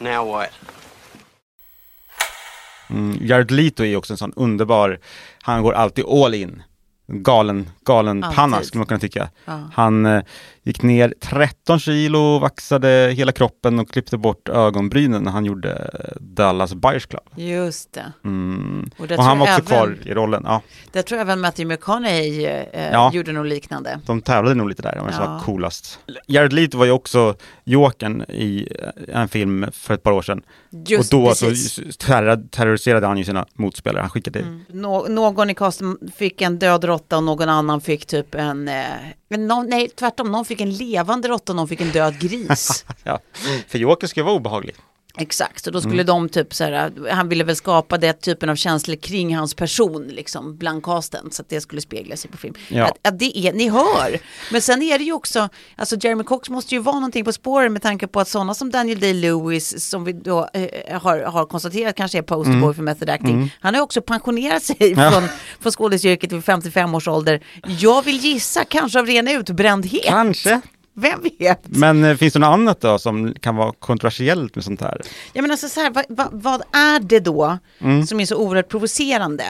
Now 0.00 0.24
what? 0.24 0.50
Mm, 2.90 3.18
Jared 3.26 3.50
Leto 3.50 3.84
är 3.84 3.96
också 3.96 4.12
en 4.12 4.16
sån 4.16 4.32
underbar, 4.36 4.98
han 5.42 5.62
går 5.62 5.72
alltid 5.72 6.04
all 6.04 6.34
in. 6.34 6.62
Galen, 7.06 7.70
galen 7.84 8.24
Alltid. 8.24 8.36
panna 8.36 8.62
skulle 8.62 8.78
man 8.78 8.86
kunna 8.86 9.00
tycka. 9.00 9.30
Ja. 9.44 9.68
Han 9.72 10.06
eh, 10.06 10.22
gick 10.64 10.82
ner 10.82 11.14
13 11.20 11.78
kilo, 11.78 12.38
vaxade 12.38 13.12
hela 13.16 13.32
kroppen 13.32 13.78
och 13.78 13.90
klippte 13.90 14.16
bort 14.18 14.48
ögonbrynen 14.48 15.22
när 15.22 15.30
han 15.30 15.44
gjorde 15.44 15.90
Dallas 16.20 16.74
Buyers 16.74 17.06
Club. 17.06 17.22
Just 17.36 17.92
det. 17.92 18.12
Mm. 18.24 18.90
Och 18.96 19.00
Och, 19.00 19.08
det 19.08 19.16
han 19.22 19.36
tror 19.36 19.46
var 19.46 19.52
jag 19.52 19.58
också 19.60 19.74
även- 19.74 19.96
kvar 19.98 20.10
i 20.10 20.14
rollen. 20.14 20.42
Ja, 20.46 20.62
Där 20.92 21.02
tror 21.02 21.18
jag 21.18 21.24
även 21.24 21.40
Matthew 21.40 21.74
McConaughey 21.74 22.44
eh, 22.46 22.90
Ja. 22.92 23.10
gjorde 23.14 23.32
något 23.32 23.46
liknande. 23.46 24.00
de 24.06 24.20
tävlade 24.22 24.54
nog 24.54 24.68
lite 24.68 24.82
där, 24.82 24.94
vem 25.04 25.12
som 25.12 25.24
Ja. 25.24 25.30
var 25.30 25.40
coolast. 25.40 25.98
Jared 26.26 26.52
Leto 26.52 26.78
var 26.78 26.84
ju 26.84 26.90
också 26.92 27.34
Jokern 27.64 28.22
i 28.22 28.68
eh, 29.08 29.20
en 29.20 29.28
film 29.28 29.66
för 29.72 29.94
ett 29.94 30.02
par 30.02 30.12
år 30.12 30.22
sedan. 30.22 30.42
Just 30.86 31.12
och 31.14 31.20
då 31.20 31.28
precis. 31.28 31.72
så 31.74 31.82
terror, 32.06 32.48
terroriserade 32.50 33.06
han 33.06 33.18
ju 33.18 33.24
sina 33.24 33.46
motspelare. 33.54 34.00
Han 34.00 34.10
skickade 34.10 34.38
Mm. 34.40 34.60
Nå- 34.68 35.06
någon 35.08 35.50
i 35.50 35.54
casten 35.54 35.98
fick 36.16 36.42
en 36.42 36.58
död 36.58 36.84
råtta 36.84 37.16
och 37.16 37.22
någon 37.24 37.48
annan 37.48 37.80
fick 37.80 38.06
typ 38.06 38.34
en, 38.34 38.68
eh, 38.68 38.84
någon, 39.38 39.66
nej 39.66 39.88
tvärtom, 39.88 40.32
någon 40.32 40.44
fick 40.44 40.53
en 40.60 40.70
levande 40.70 41.28
råtta 41.28 41.52
och 41.52 41.56
någon 41.56 41.68
fick 41.68 41.80
en 41.80 41.90
död 41.90 42.18
gris. 42.20 42.84
Ja. 43.04 43.20
För 43.68 43.78
Joker 43.78 44.06
ska 44.06 44.22
vara 44.22 44.34
obehaglig. 44.34 44.74
Exakt, 45.18 45.66
och 45.66 45.72
då 45.72 45.80
skulle 45.80 45.94
Mm. 45.94 46.06
de 46.06 46.28
typ 46.28 46.54
så 46.54 46.64
här, 46.64 46.92
han 47.10 47.28
ville 47.28 47.44
väl 47.44 47.56
skapa 47.56 47.98
det 47.98 48.12
typen 48.12 48.48
av 48.48 48.56
känslor 48.56 48.96
kring 48.96 49.36
hans 49.36 49.54
person 49.54 50.02
liksom 50.08 50.56
bland 50.56 50.82
casten 50.84 51.30
så 51.30 51.42
att 51.42 51.48
det 51.48 51.60
skulle 51.60 51.80
spegla 51.80 52.16
sig 52.16 52.30
på 52.30 52.36
film. 52.36 52.54
Ja. 52.68 52.84
Att, 52.84 53.06
att 53.08 53.18
det 53.18 53.38
är, 53.38 53.52
ni 53.52 53.68
hör, 53.68 54.18
men 54.52 54.62
sen 54.62 54.82
är 54.82 54.98
det 54.98 55.04
ju 55.04 55.12
också, 55.12 55.48
alltså 55.76 55.96
Jeremy 56.00 56.24
Cox 56.24 56.50
måste 56.50 56.74
ju 56.74 56.80
vara 56.80 56.94
någonting 56.94 57.24
på 57.24 57.32
spåren 57.32 57.72
med 57.72 57.82
tanke 57.82 58.06
på 58.06 58.20
att 58.20 58.28
sådana 58.28 58.54
som 58.54 58.70
Daniel 58.70 58.98
Day-Lewis 58.98 59.78
som 59.78 60.04
vi 60.04 60.12
då 60.12 60.48
eh, 60.52 61.00
har, 61.02 61.20
har 61.20 61.46
konstaterat 61.46 61.96
kanske 61.96 62.18
är 62.18 62.22
posterboy 62.22 62.54
Mm. 62.62 62.74
för 62.74 62.82
method 62.82 63.10
acting, 63.10 63.54
han 63.60 63.74
har 63.74 63.78
ju 63.78 63.82
också 63.84 64.02
pensionerat 64.02 64.62
sig 64.62 64.76
Ja. 64.96 65.10
från, 65.10 65.28
från 65.60 65.72
skådisyrket 65.72 66.32
vid 66.32 66.44
55 66.44 66.94
års 66.94 67.08
ålder. 67.08 67.40
Jag 67.78 68.02
vill 68.04 68.16
gissa, 68.18 68.64
kanske 68.64 68.98
av 68.98 69.06
ren 69.06 69.28
utbrändhet. 69.28 70.04
Kanske. 70.04 70.60
Vem 70.96 71.20
vet? 71.38 71.60
Men 71.64 72.04
eh, 72.04 72.16
finns 72.16 72.32
det 72.32 72.38
något 72.38 72.46
annat 72.54 72.80
då 72.80 72.98
som 72.98 73.34
kan 73.40 73.56
vara 73.56 73.72
kontroversiellt 73.72 74.54
med 74.54 74.64
sånt 74.64 74.80
här? 74.80 75.00
Ja 75.32 75.42
men 75.42 75.50
alltså 75.50 75.68
så 75.68 75.80
här, 75.80 75.90
vad, 75.90 76.04
vad, 76.08 76.28
vad 76.32 76.62
är 76.72 77.00
det 77.00 77.20
då 77.20 77.58
Mm. 77.80 78.06
som 78.06 78.20
är 78.20 78.26
så 78.26 78.36
oerhört 78.36 78.68
provocerande? 78.68 79.44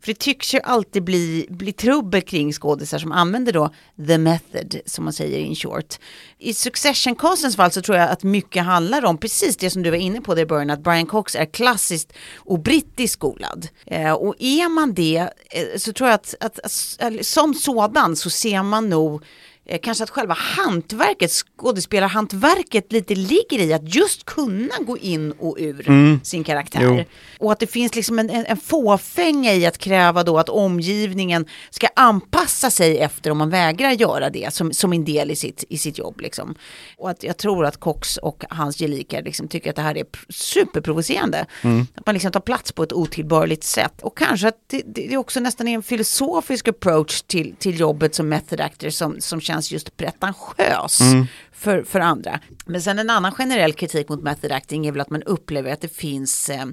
För 0.00 0.06
det 0.06 0.18
tycks 0.18 0.54
ju 0.54 0.60
alltid 0.60 1.04
bli, 1.04 1.46
bli 1.50 1.72
trubbel 1.72 2.22
kring 2.22 2.52
skådisar 2.52 2.98
som 2.98 3.12
använder 3.12 3.52
då 3.52 3.70
the 4.06 4.18
method, 4.18 4.80
som 4.86 5.04
man 5.04 5.12
säger 5.12 5.38
in 5.38 5.54
short. 5.54 5.94
I 6.38 6.52
Succession-castens 6.52 7.56
fall 7.56 7.70
så 7.70 7.80
tror 7.82 7.98
jag 7.98 8.10
att 8.10 8.22
mycket 8.22 8.64
handlar 8.64 9.04
om 9.04 9.18
precis 9.18 9.56
det 9.56 9.70
som 9.70 9.82
du 9.82 9.90
var 9.90 9.96
inne 9.96 10.20
på 10.20 10.34
där 10.34 10.42
i 10.42 10.46
början, 10.46 10.70
att 10.70 10.80
Brian 10.82 11.06
Cox 11.06 11.34
är 11.34 11.44
klassiskt 11.44 12.12
och 12.36 12.58
brittiskt 12.62 13.12
skolad. 13.12 13.68
Eh, 13.86 14.12
och 14.12 14.34
är 14.38 14.68
man 14.68 14.94
det 14.94 15.16
eh, 15.50 15.78
så 15.78 15.92
tror 15.92 16.08
jag 16.08 16.14
att, 16.14 16.34
att, 16.40 16.58
att, 16.58 16.96
att 17.00 17.26
som 17.26 17.54
sådan 17.54 18.16
så 18.16 18.30
ser 18.30 18.62
man 18.62 18.88
nog 18.90 19.24
eh, 19.70 19.78
kanske 19.82 20.04
att 20.04 20.10
själva 20.10 20.34
hantverket, 20.34 21.30
skådespelarhantverket 21.30 22.92
lite 22.92 23.14
ligger 23.14 23.58
i 23.58 23.72
att 23.72 23.94
just 23.94 24.24
kunna 24.24 24.74
gå 24.80 24.98
in 24.98 25.32
och 25.32 25.56
ur 25.60 25.88
Mm. 25.88 26.20
sin 26.24 26.44
karaktär. 26.44 26.80
Jo. 26.82 27.04
Och 27.38 27.52
att 27.52 27.58
det 27.60 27.66
finns 27.66 27.94
liksom 27.94 28.18
en, 28.18 28.30
en, 28.30 28.46
en 28.46 28.56
fåfänga 28.56 29.54
i 29.54 29.66
att 29.66 29.78
kräva 29.78 30.22
då 30.22 30.38
att 30.38 30.48
omgivningen 30.48 31.46
ska 31.70 31.88
anpassa 31.96 32.70
sig 32.70 32.98
efter 32.98 33.30
om 33.30 33.38
man 33.38 33.50
vägrar 33.50 33.90
göra 33.90 34.30
det 34.30 34.54
som, 34.54 34.72
som 34.72 34.92
en 34.92 35.04
del 35.04 35.30
i 35.30 35.36
sitt, 35.36 35.64
i 35.68 35.78
sitt 35.78 35.98
jobb. 35.98 36.20
Liksom. 36.20 36.54
Och 36.98 37.10
att 37.10 37.22
jag 37.22 37.36
tror 37.36 37.64
att 37.66 37.76
Cox 37.80 38.16
och 38.16 38.44
hans 38.50 38.78
gelikar 38.78 39.22
liksom 39.22 39.48
tycker 39.48 39.70
att 39.70 39.76
det 39.76 39.82
här 39.82 39.96
är 39.96 40.04
pr- 40.04 40.32
superprovocerande. 40.32 41.46
Att 41.94 42.06
man 42.06 42.14
liksom 42.14 42.32
tar 42.32 42.40
plats 42.40 42.72
på 42.72 42.82
ett 42.82 42.92
otillbörligt 42.92 43.64
sätt. 43.64 44.02
Och 44.02 44.18
kanske 44.18 44.48
att 44.48 44.58
det, 44.66 44.82
det 44.86 45.12
är 45.12 45.16
också 45.16 45.40
nästan 45.40 45.68
en 45.68 45.82
filosofisk 45.82 46.68
approach 46.68 47.22
till, 47.22 47.54
till 47.58 47.80
jobbet 47.80 48.14
som 48.14 48.28
method 48.28 48.60
actor 48.60 48.90
som, 48.90 49.20
som 49.20 49.40
känns 49.40 49.59
just 49.68 49.90
pretentiös. 49.96 51.00
Mm 51.00 51.26
för, 51.60 51.82
för 51.82 52.00
andra. 52.00 52.40
Men 52.66 52.82
sen 52.82 52.98
en 52.98 53.10
annan 53.10 53.32
generell 53.32 53.72
kritik 53.72 54.08
mot 54.08 54.22
method 54.22 54.52
acting 54.52 54.86
är 54.86 54.92
väl 54.92 55.00
att 55.00 55.10
man 55.10 55.22
upplever 55.22 55.72
att 55.72 55.80
det 55.80 55.96
finns 55.96 56.48
eh, 56.48 56.66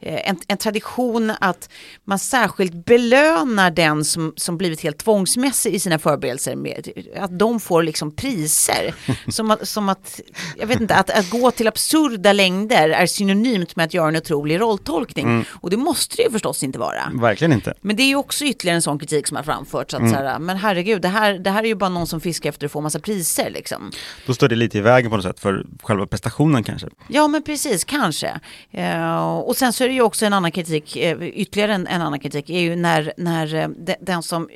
en, 0.00 0.36
en 0.48 0.56
tradition 0.56 1.32
att 1.40 1.68
man 2.04 2.18
särskilt 2.18 2.86
belönar 2.86 3.70
den 3.70 4.04
som, 4.04 4.32
som 4.36 4.58
blivit 4.58 4.80
helt 4.80 4.98
tvångsmässig 4.98 5.74
i 5.74 5.78
sina 5.78 5.98
förberedelser. 5.98 6.56
Med, 6.56 6.88
att 7.16 7.38
de 7.38 7.60
får 7.60 7.82
liksom 7.82 8.16
priser. 8.16 8.94
som, 9.28 9.50
att, 9.50 9.68
som 9.68 9.88
att, 9.88 10.20
jag 10.58 10.66
vet 10.66 10.80
inte, 10.80 10.94
att, 10.94 11.10
att 11.10 11.30
gå 11.30 11.50
till 11.50 11.68
absurda 11.68 12.32
längder 12.32 12.88
är 12.88 13.06
synonymt 13.06 13.76
med 13.76 13.84
att 13.84 13.94
göra 13.94 14.08
en 14.08 14.16
otrolig 14.16 14.60
rolltolkning. 14.60 15.44
Och 15.50 15.70
det 15.70 15.76
måste 15.76 16.16
det 16.16 16.22
ju 16.22 16.30
förstås 16.30 16.62
inte 16.62 16.78
vara. 16.78 17.12
Verkligen 17.14 17.52
inte. 17.52 17.74
Men 17.80 17.96
det 17.96 18.02
är 18.02 18.08
ju 18.08 18.16
också 18.16 18.44
ytterligare 18.44 18.76
en 18.76 18.82
sån 18.82 18.98
kritik 18.98 19.26
som 19.26 19.36
har 19.36 19.44
framförts. 19.44 19.94
Att 19.94 20.10
så 20.10 20.16
här, 20.16 20.38
men 20.38 20.56
herregud, 20.56 21.02
det 21.02 21.08
här, 21.08 21.38
det 21.38 21.50
här 21.50 21.62
är 21.62 21.68
ju 21.68 21.74
bara 21.74 21.90
någon 21.90 22.06
som 22.06 22.20
fiskar 22.20 22.48
efter 22.48 22.66
att 22.66 22.72
få 22.72 22.80
massa 22.80 23.00
priser. 23.00 23.50
Liksom. 23.50 23.92
Då 24.26 24.34
står 24.34 24.48
det 24.48 24.56
lite 24.56 24.78
i 24.78 24.80
vägen 24.80 25.10
på 25.10 25.16
något 25.16 25.24
sätt 25.24 25.40
för 25.40 25.66
själva 25.82 26.06
prestationen 26.06 26.64
kanske. 26.64 26.88
Ja 27.08 27.28
men 27.28 27.42
precis, 27.42 27.84
kanske. 27.84 28.40
Eh, 28.70 29.34
och 29.38 29.56
sen 29.56 29.72
så 29.72 29.84
är 29.84 29.88
det 29.88 29.94
ju 29.94 30.02
också 30.02 30.26
en 30.26 30.32
annan 30.32 30.52
kritik, 30.52 30.96
eh, 30.96 31.22
ytterligare 31.22 31.74
en, 31.74 31.86
en 31.86 32.02
annan 32.02 32.20
kritik, 32.20 32.50
är 32.50 32.60
ju 32.60 32.76
när, 32.76 33.12
när 33.16 33.54
eh, 33.54 33.68
de, 33.68 33.96
den 34.00 34.22
som 34.22 34.48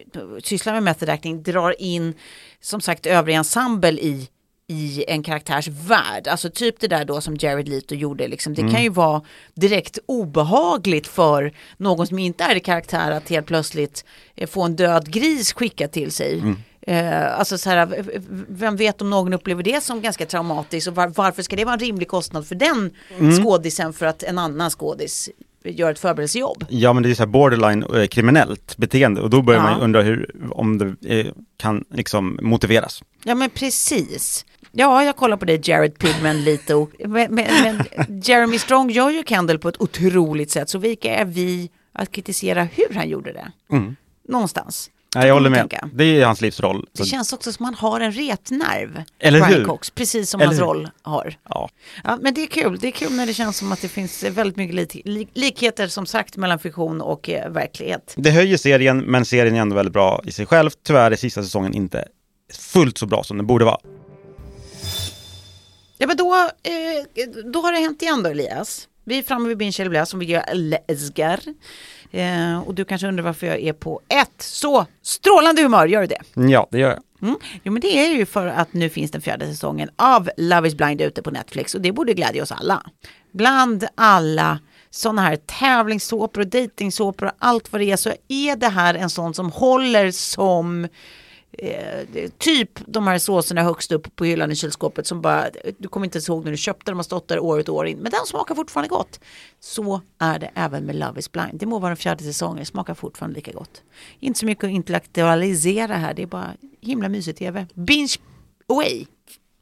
sysslar 0.43 0.73
med 0.73 0.83
method 0.83 1.09
acting 1.09 1.43
drar 1.43 1.83
in 1.83 2.15
som 2.61 2.81
sagt 2.81 3.07
övrig 3.07 3.35
ensemble 3.35 3.93
i 3.93 4.29
i 4.69 5.05
en 5.09 5.23
karaktärs 5.23 5.69
värld. 5.69 6.29
Alltså 6.29 6.51
typ 6.51 6.81
det 6.81 6.89
där 6.89 7.05
då 7.05 7.21
som 7.21 7.37
Jared 7.41 7.69
Leto 7.69 7.95
gjorde. 7.95 8.29
Liksom. 8.29 8.55
Det 8.55 8.63
kan 8.63 8.83
ju 8.83 8.89
vara 8.89 9.23
direkt 9.55 9.99
obehagligt 10.07 11.07
för 11.07 11.53
någon 11.77 12.07
som 12.07 12.19
inte 12.19 12.45
är 12.45 12.55
i 12.55 12.61
karaktär 12.61 13.11
att 13.11 13.29
helt 13.29 13.47
plötsligt 13.47 14.05
få 14.47 14.63
en 14.63 14.77
död 14.77 15.13
gris 15.13 15.53
skickad 15.53 15.93
till 15.93 16.13
sig. 16.13 16.43
Eh, 16.89 17.39
alltså 17.39 17.59
så 17.59 17.71
här, 17.71 18.05
vem 18.49 18.77
vet 18.77 19.03
om 19.03 19.11
någon 19.11 19.33
upplever 19.33 19.63
det 19.63 19.83
som 19.83 20.01
ganska 20.01 20.27
traumatiskt 20.27 20.89
och 20.89 20.95
var, 20.95 21.09
varför 21.09 21.43
ska 21.43 21.57
det 21.57 21.65
vara 21.65 21.75
en 21.75 21.81
rimlig 21.81 22.09
kostnad 22.09 22.47
för 22.47 22.55
den 22.55 22.91
skådisen 23.43 23.93
för 23.93 24.07
att 24.07 24.23
en 24.23 24.39
annan 24.39 24.71
skådis 24.71 25.29
gör 25.65 25.91
ett 25.91 25.99
förberedelsejobb? 25.99 26.65
Ja 26.69 26.93
men 26.93 27.03
det 27.03 27.11
är 27.11 27.15
så 27.15 27.23
här 27.23 27.27
borderline 27.27 27.83
eh, 27.95 28.07
kriminellt 28.07 28.77
beteende 28.77 29.21
och 29.21 29.31
då 29.31 29.43
börjar 29.43 29.61
Ja. 29.61 29.71
man 29.71 29.81
undra 29.81 30.03
hur, 30.03 30.31
om 30.51 30.79
det 30.79 31.21
eh, 31.21 31.27
kan 31.57 31.85
liksom 31.91 32.39
motiveras. 32.43 33.03
Ja 33.25 33.35
men 33.35 33.51
precis. 33.51 34.45
Ja, 34.73 35.05
jag 35.05 35.17
kollar 35.17 35.37
på 35.37 35.45
dig 35.45 35.61
Jared 35.65 35.99
Pigman 35.99 36.45
lite. 36.45 36.87
Men, 36.99 37.35
men, 37.35 37.47
men 37.63 37.85
Jeremy 38.23 38.59
Strong 38.59 38.91
gör 38.91 39.11
ju 39.11 39.23
Kendall 39.27 39.59
på 39.59 39.69
ett 39.69 39.81
otroligt 39.81 40.51
sätt. 40.51 40.69
Så 40.69 40.79
vilka 40.79 41.15
är 41.17 41.25
vi 41.25 41.71
att 41.93 42.13
kritisera 42.13 42.63
hur 42.65 42.95
han 42.95 43.09
gjorde 43.09 43.33
det? 43.33 43.53
Mm. 43.77 43.97
Någonstans. 44.29 44.91
Nej, 45.19 45.27
jag 45.27 45.35
håller 45.35 45.51
med. 45.51 45.59
tänka. 45.59 45.89
Det 45.95 46.05
är 46.05 46.27
hans 46.27 46.41
livsroll. 46.41 46.87
Det 46.93 47.05
känns 47.05 47.33
också 47.33 47.53
som 47.53 47.67
att 47.67 47.79
han 47.79 47.91
har 47.91 48.01
en 48.01 48.13
retnerv, 48.13 49.03
Eller 49.19 49.41
Brian 49.41 49.55
hur? 49.61 49.65
Cox, 49.65 49.91
precis 49.91 50.31
som 50.31 50.41
Eller 50.41 50.47
hans 50.47 50.59
hur? 50.61 50.65
roll 50.65 50.89
har. 51.03 51.35
Ja. 51.49 51.69
Ja, 52.05 52.19
men 52.23 52.35
det 52.35 52.43
är 52.43 52.47
kul. 52.47 52.79
Det 52.81 52.87
är 52.87 52.91
kul 52.93 53.13
när 53.13 53.27
det 53.27 53.35
känns 53.35 53.57
som 53.57 53.73
att 53.73 53.81
det 53.81 53.89
finns 53.89 54.23
väldigt 54.23 54.57
mycket 54.57 54.75
lik- 54.77 55.03
lik- 55.05 55.29
likheter 55.35 55.89
som 55.89 56.07
sagt 56.07 56.37
mellan 56.37 56.59
fiktion 56.59 57.01
och 57.01 57.31
eh, 57.31 57.51
verklighet. 57.51 58.15
Det 58.17 58.31
höjer 58.31 58.57
serien, 58.57 58.99
men 58.99 59.25
serien 59.25 59.57
är 59.57 59.61
ändå 59.61 59.77
väldigt 59.77 59.93
bra 59.93 60.23
i 60.25 60.33
sig 60.33 60.47
själv. 60.47 60.71
Tyvärr 60.87 61.11
är 61.11 61.17
sista 61.17 61.43
säsongen 61.43 61.75
inte 61.75 62.05
fullt 62.73 62.99
så 62.99 63.07
bra 63.07 63.25
som 63.25 63.37
den 63.37 63.47
borde 63.47 63.65
vara. 63.65 63.79
Ja, 65.99 66.07
men 66.07 66.17
då, 66.17 66.35
eh, 66.63 67.51
då 67.53 67.61
har 67.61 67.73
det 67.73 67.79
hänt 67.79 68.03
igen 68.03 68.23
då 68.23 68.31
Elias. 68.31 68.89
Vi 69.09 69.19
är 69.19 69.23
framme 69.23 69.49
vid 69.49 69.57
Bin 69.57 69.73
Blä 69.89 70.07
som 70.07 70.19
vi 70.19 70.27
gör 70.27 70.45
älskar. 70.89 71.41
Eh, 72.11 72.59
och 72.59 72.75
du 72.75 72.85
kanske 72.85 73.07
undrar 73.07 73.25
varför 73.25 73.47
jag 73.47 73.61
är 73.61 73.73
på 73.73 74.01
ett 74.09 74.43
så 74.43 74.87
strålande 75.03 75.63
humör, 75.63 75.87
gör 75.87 76.01
du 76.01 76.07
det? 76.07 76.51
Ja, 76.51 76.69
det 76.71 76.79
gör 76.79 76.89
jag. 76.89 77.29
Mm. 77.29 77.39
Jo 77.63 77.73
men 77.73 77.81
det 77.81 77.99
är 77.99 78.15
ju 78.15 78.27
för 78.27 78.47
att 78.47 78.73
nu 78.73 78.89
finns 78.89 79.11
den 79.11 79.21
fjärde 79.21 79.47
säsongen 79.47 79.91
av 79.97 80.31
Love 80.37 80.69
is 80.69 80.75
blind 80.75 81.01
ute 81.01 81.23
på 81.23 81.31
Netflix 81.31 81.75
och 81.75 81.81
det 81.81 81.93
borde 81.93 82.15
glädja 82.15 82.43
oss 82.43 82.53
alla. 82.53 82.83
Bland 83.33 83.87
alla 83.95 84.59
sådana 84.91 85.23
här 85.23 85.37
tävlingssåpor 85.37 86.41
och 86.41 86.47
dejtingsåpor 86.47 87.27
och 87.27 87.33
allt 87.39 87.73
vad 87.73 87.81
det 87.81 87.93
är 87.93 87.97
så 87.97 88.13
är 88.29 88.57
det 88.57 88.69
här 88.69 88.95
en 88.95 89.11
sån 89.11 89.35
som 89.35 89.51
håller 89.51 90.11
som 90.11 90.89
eh, 91.59 92.31
typ 92.39 92.71
de 92.87 93.07
här 93.07 93.19
såserna 93.19 93.63
högst 93.63 93.93
upp 93.93 94.17
på 94.17 94.25
hyllan 94.25 94.53
i 94.53 94.55
kylskåpet 94.57 95.07
som 95.07 95.21
bara, 95.21 95.47
du 95.79 95.89
kommer 95.89 96.07
inte 96.07 96.17
ens 96.17 96.29
ihåg 96.29 96.45
när 96.45 96.51
du 96.51 96.57
köpte 96.57 96.91
dem 96.91 96.99
och 96.99 97.05
stått 97.05 97.29
där 97.29 97.39
år 97.39 97.61
ut 97.61 97.69
och 97.69 97.75
år 97.75 97.87
in, 97.87 97.99
men 97.99 98.11
den 98.11 98.27
smakar 98.27 98.55
fortfarande 98.55 98.89
gott. 98.89 99.21
Så 99.61 100.01
är 100.19 100.39
det 100.39 100.51
även 100.55 100.85
med 100.85 100.97
Love 100.97 101.19
is 101.19 101.33
blind. 101.33 101.51
Det 101.53 101.67
må 101.67 101.79
vara 101.79 101.91
den 101.91 101.97
fjärde 101.97 102.25
säsongen, 102.25 102.59
det 102.59 102.65
smakar 102.65 102.95
fortfarande 102.95 103.35
lika 103.37 103.53
gott. 103.53 103.83
Inte 104.21 104.39
så 104.39 104.47
mycket 104.47 104.65
att 104.65 104.71
intellektualisera 104.71 105.95
här, 105.95 106.15
det 106.15 106.23
är 106.23 106.27
bara 106.27 106.51
himla 106.81 107.09
mysig 107.09 107.37
tv. 107.37 107.67
Binge 107.75 108.17
away. 108.69 109.07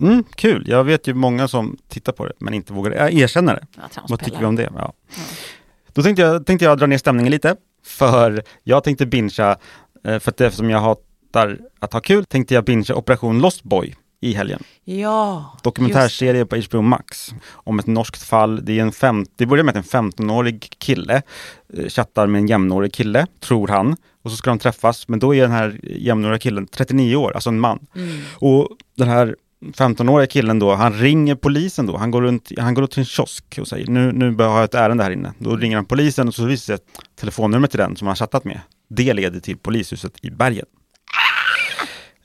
Mm, 0.01 0.25
kul. 0.35 0.65
Jag 0.69 0.85
vet 0.85 1.07
ju 1.07 1.15
många 1.15 1.49
som 1.49 1.77
tittar 1.89 2.13
på 2.13 2.27
det, 2.27 2.33
men 2.39 2.55
inte 2.55 2.73
vågar 2.73 2.93
erkänna 2.93 3.55
det. 3.55 3.67
Ja, 3.77 3.83
Vad 4.09 4.25
tycker 4.25 4.39
vi 4.39 4.45
om 4.45 4.57
det? 4.57 4.73
Ja. 4.77 4.93
Då 5.93 6.03
tänkte 6.03 6.23
jag, 6.23 6.47
tänkte 6.47 6.65
jag 6.65 6.79
dra 6.79 6.87
ner 6.87 6.99
stämningen 6.99 7.31
lite, 7.31 7.57
för 7.85 8.43
jag 8.63 8.85
tänkte 8.85 9.07
bingea, 9.07 9.57
eh, 10.05 10.19
för 10.19 10.31
att 10.31 10.41
eftersom 10.41 10.71
jag 10.71 10.81
hatar 11.35 11.59
att 11.79 11.93
ha 11.93 12.01
kul, 12.01 12.25
tänkte 12.25 12.55
jag 12.55 12.65
bingea 12.65 12.97
Operation 12.97 13.41
Lost 13.41 13.63
Boy 13.63 13.95
i 14.21 14.33
helgen. 14.33 14.63
Ja, 14.85 15.53
Dokumentärserie 15.63 16.47
på 16.47 16.57
HBO 16.57 16.83
Max 16.83 17.35
om 17.53 17.79
ett 17.79 17.87
norskt 17.87 18.23
fall. 18.23 18.65
Det, 18.65 18.79
är 18.79 18.83
en 18.83 18.93
fem, 18.93 19.27
det 19.37 19.47
börjar 19.47 19.65
med 19.65 19.77
att 19.77 19.95
en 19.95 20.11
15-årig 20.13 20.77
kille 20.79 21.23
eh, 21.77 21.89
chattar 21.89 22.27
med 22.27 22.39
en 22.39 22.47
jämnårig 22.47 22.93
kille, 22.93 23.27
tror 23.41 23.69
han. 23.69 23.97
Och 24.23 24.31
så 24.31 24.37
ska 24.37 24.51
de 24.51 24.59
träffas, 24.59 25.09
men 25.09 25.19
då 25.19 25.35
är 25.35 25.43
den 25.43 25.51
här 25.51 25.81
jämnåriga 25.83 26.39
killen 26.39 26.67
39 26.67 27.17
år, 27.17 27.33
alltså 27.35 27.51
en 27.51 27.61
man. 27.61 27.87
Mm. 27.97 28.21
Och 28.35 28.69
den 28.97 29.09
här 29.09 29.37
15-åriga 29.73 30.27
killen 30.27 30.59
då, 30.59 30.75
han 30.75 30.93
ringer 30.93 31.35
polisen 31.35 31.87
då. 31.87 31.97
Han 31.97 32.11
går 32.11 32.23
runt, 32.23 32.53
han 32.59 32.75
går 32.75 32.87
till 32.87 32.99
en 32.99 33.05
kiosk 33.05 33.59
och 33.61 33.69
säger 33.69 33.87
nu, 33.87 34.13
nu 34.13 34.31
bör 34.31 34.57
jag 34.57 34.65
ett 34.65 34.75
ärende 34.75 35.05
här 35.05 35.11
inne. 35.11 35.33
Då 35.39 35.57
ringer 35.57 35.77
han 35.77 35.85
polisen 35.85 36.29
och 36.29 36.35
så 36.35 36.45
visar 36.45 36.73
det 36.73 36.79
sig 36.79 36.85
att 36.99 37.17
telefonnumret 37.17 37.71
till 37.71 37.79
den 37.79 37.97
som 37.97 38.07
han 38.07 38.11
har 38.11 38.17
chattat 38.17 38.45
med, 38.45 38.61
det 38.89 39.13
leder 39.13 39.41
till 39.41 39.57
polishuset 39.57 40.13
i 40.23 40.31
bergen. 40.31 40.67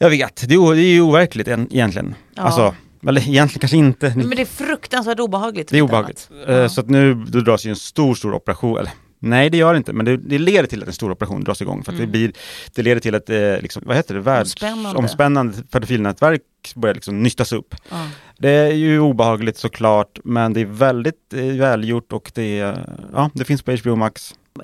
Jag 0.02 0.10
vet, 0.10 0.48
det 0.48 0.56
är, 0.56 0.76
det 0.76 0.82
är 0.82 0.94
ju 0.94 1.02
overkligt 1.02 1.48
en- 1.48 1.74
egentligen. 1.74 2.16
Ja. 2.36 2.42
Alltså, 2.42 2.76
eller 3.08 3.22
egentligen 3.30 3.60
kanske 3.60 3.78
inte. 3.78 4.14
Men 4.16 4.30
det 4.30 4.42
är 4.42 4.46
fruktansvärt 4.46 5.20
obehagligt. 5.20 5.68
Det 5.70 5.78
är 5.78 5.82
obehagligt. 5.82 6.30
Eh, 6.48 6.68
Så 6.68 6.82
att 6.82 6.90
nu 6.90 7.14
då 7.14 7.40
dras 7.40 7.66
ju 7.66 7.70
en 7.70 7.76
stor, 7.76 8.16
stor 8.16 8.34
operation, 8.34 8.78
eller 8.78 8.92
nej 9.20 9.50
det 9.50 9.58
gör 9.58 9.74
det 9.74 9.78
inte, 9.78 9.94
men 9.94 10.06
det, 10.06 10.18
det 10.18 10.38
leder 10.40 10.68
till 10.68 10.82
att 10.82 10.88
en 10.88 10.94
stor 10.94 11.12
operation 11.12 11.44
dras 11.44 11.62
igång. 11.62 11.84
För 11.84 11.92
att 11.92 11.98
Mm. 12.00 12.08
det, 12.08 12.12
blir, 12.18 12.32
det 12.76 12.82
leder 12.84 13.02
till 13.02 13.16
att, 13.16 13.30
eh, 13.30 13.62
liksom, 13.62 13.84
vad 13.86 13.96
heter 13.96 14.14
det, 14.14 14.20
Omspännande. 14.40 14.84
världsomspännande 14.90 15.64
pedofilnätverk 15.72 16.42
börjar 16.76 16.96
liksom 16.96 17.24
nystas 17.24 17.52
upp. 17.52 17.76
Ja. 17.90 18.08
Det 18.38 18.50
är 18.50 18.72
ju 18.72 19.00
obehagligt 19.00 19.58
såklart, 19.58 20.20
men 20.24 20.54
det 20.54 20.62
är 20.62 20.66
väldigt 20.66 21.34
eh, 21.34 21.44
välgjort 21.46 22.14
och 22.14 22.32
det, 22.36 22.60
är, 22.60 22.98
ja, 23.14 23.30
det 23.34 23.46
finns 23.46 23.62
på 23.62 23.72
HBO 23.72 23.96
Max. 23.96 24.36
Då 24.54 24.62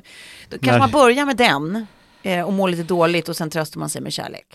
kanske 0.50 0.72
När- 0.72 0.80
man 0.80 0.92
börjar 0.92 1.26
med 1.26 1.38
den 1.38 1.86
eh, 2.24 2.42
och 2.42 2.54
mår 2.54 2.68
lite 2.70 2.84
dåligt 2.84 3.30
och 3.30 3.36
sen 3.36 3.50
tröstar 3.50 3.80
man 3.80 3.90
sig 3.90 4.02
med 4.02 4.14
kärlek. 4.14 4.46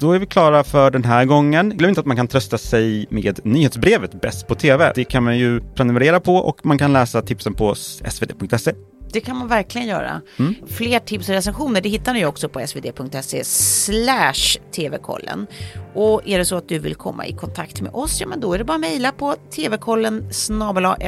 Då 0.00 0.12
är 0.12 0.18
vi 0.18 0.26
klara 0.26 0.64
för 0.64 0.90
den 0.90 1.04
här 1.04 1.24
gången. 1.24 1.70
Glöm 1.76 1.88
inte 1.88 2.00
att 2.00 2.06
man 2.06 2.16
kan 2.16 2.28
trösta 2.28 2.58
sig 2.58 3.06
med 3.10 3.40
nyhetsbrevet 3.44 4.20
Bäst 4.20 4.46
på 4.46 4.54
TV. 4.54 4.92
Det 4.94 5.04
kan 5.04 5.24
man 5.24 5.38
ju 5.38 5.60
prenumerera 5.74 6.20
på 6.20 6.36
och 6.36 6.66
man 6.66 6.78
kan 6.78 6.92
läsa 6.92 7.22
tipsen 7.22 7.54
på 7.54 7.74
svd.se. 7.74 8.72
Det 9.12 9.20
kan 9.20 9.36
man 9.36 9.48
verkligen 9.48 9.88
göra. 9.88 10.20
Mm. 10.38 10.54
Fler 10.66 10.98
tips 10.98 11.28
och 11.28 11.34
recensioner 11.34 11.80
det 11.80 11.88
hittar 11.88 12.14
ni 12.14 12.26
också 12.26 12.48
på 12.48 12.66
svd.se 12.66 13.44
slash 13.44 14.58
tvkollen. 14.76 15.46
Och 15.94 16.28
är 16.28 16.38
det 16.38 16.44
så 16.44 16.56
att 16.56 16.68
du 16.68 16.78
vill 16.78 16.94
komma 16.94 17.26
i 17.26 17.32
kontakt 17.32 17.80
med 17.80 17.94
oss, 17.94 18.20
ja 18.20 18.26
men 18.26 18.40
då 18.40 18.52
är 18.54 18.58
det 18.58 18.64
bara 18.64 18.74
att 18.74 18.80
mejla 18.80 19.12
på 19.12 19.34
tvkollen 19.56 20.32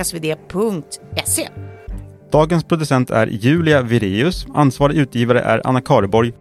svd.se. 0.04 1.48
Dagens 2.32 2.64
producent 2.64 3.10
är 3.10 3.26
Julia 3.26 3.82
Vireus. 3.82 4.46
Ansvarig 4.54 4.96
utgivare 4.96 5.40
är 5.40 5.66
Anna 5.66 5.80
Kareborg. 5.80 6.32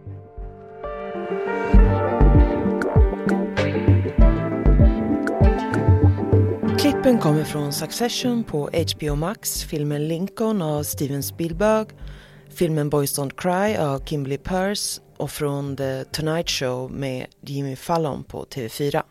Klippen 7.02 7.20
kommer 7.20 7.44
från 7.44 7.72
Succession 7.72 8.44
på 8.44 8.70
HBO 8.72 9.14
Max, 9.14 9.64
filmen 9.64 10.08
Lincoln 10.08 10.62
av 10.62 10.82
Steven 10.82 11.22
Spielberg, 11.22 11.86
filmen 12.48 12.90
Boys 12.90 13.18
Don't 13.18 13.32
Cry 13.36 13.76
av 13.76 14.04
Kimberly 14.04 14.38
Peirce 14.38 15.00
och 15.16 15.30
från 15.30 15.76
The 15.76 16.04
Tonight 16.04 16.50
Show 16.50 16.92
med 16.92 17.26
Jimmy 17.40 17.76
Fallon 17.76 18.24
på 18.24 18.44
TV4. 18.44 19.02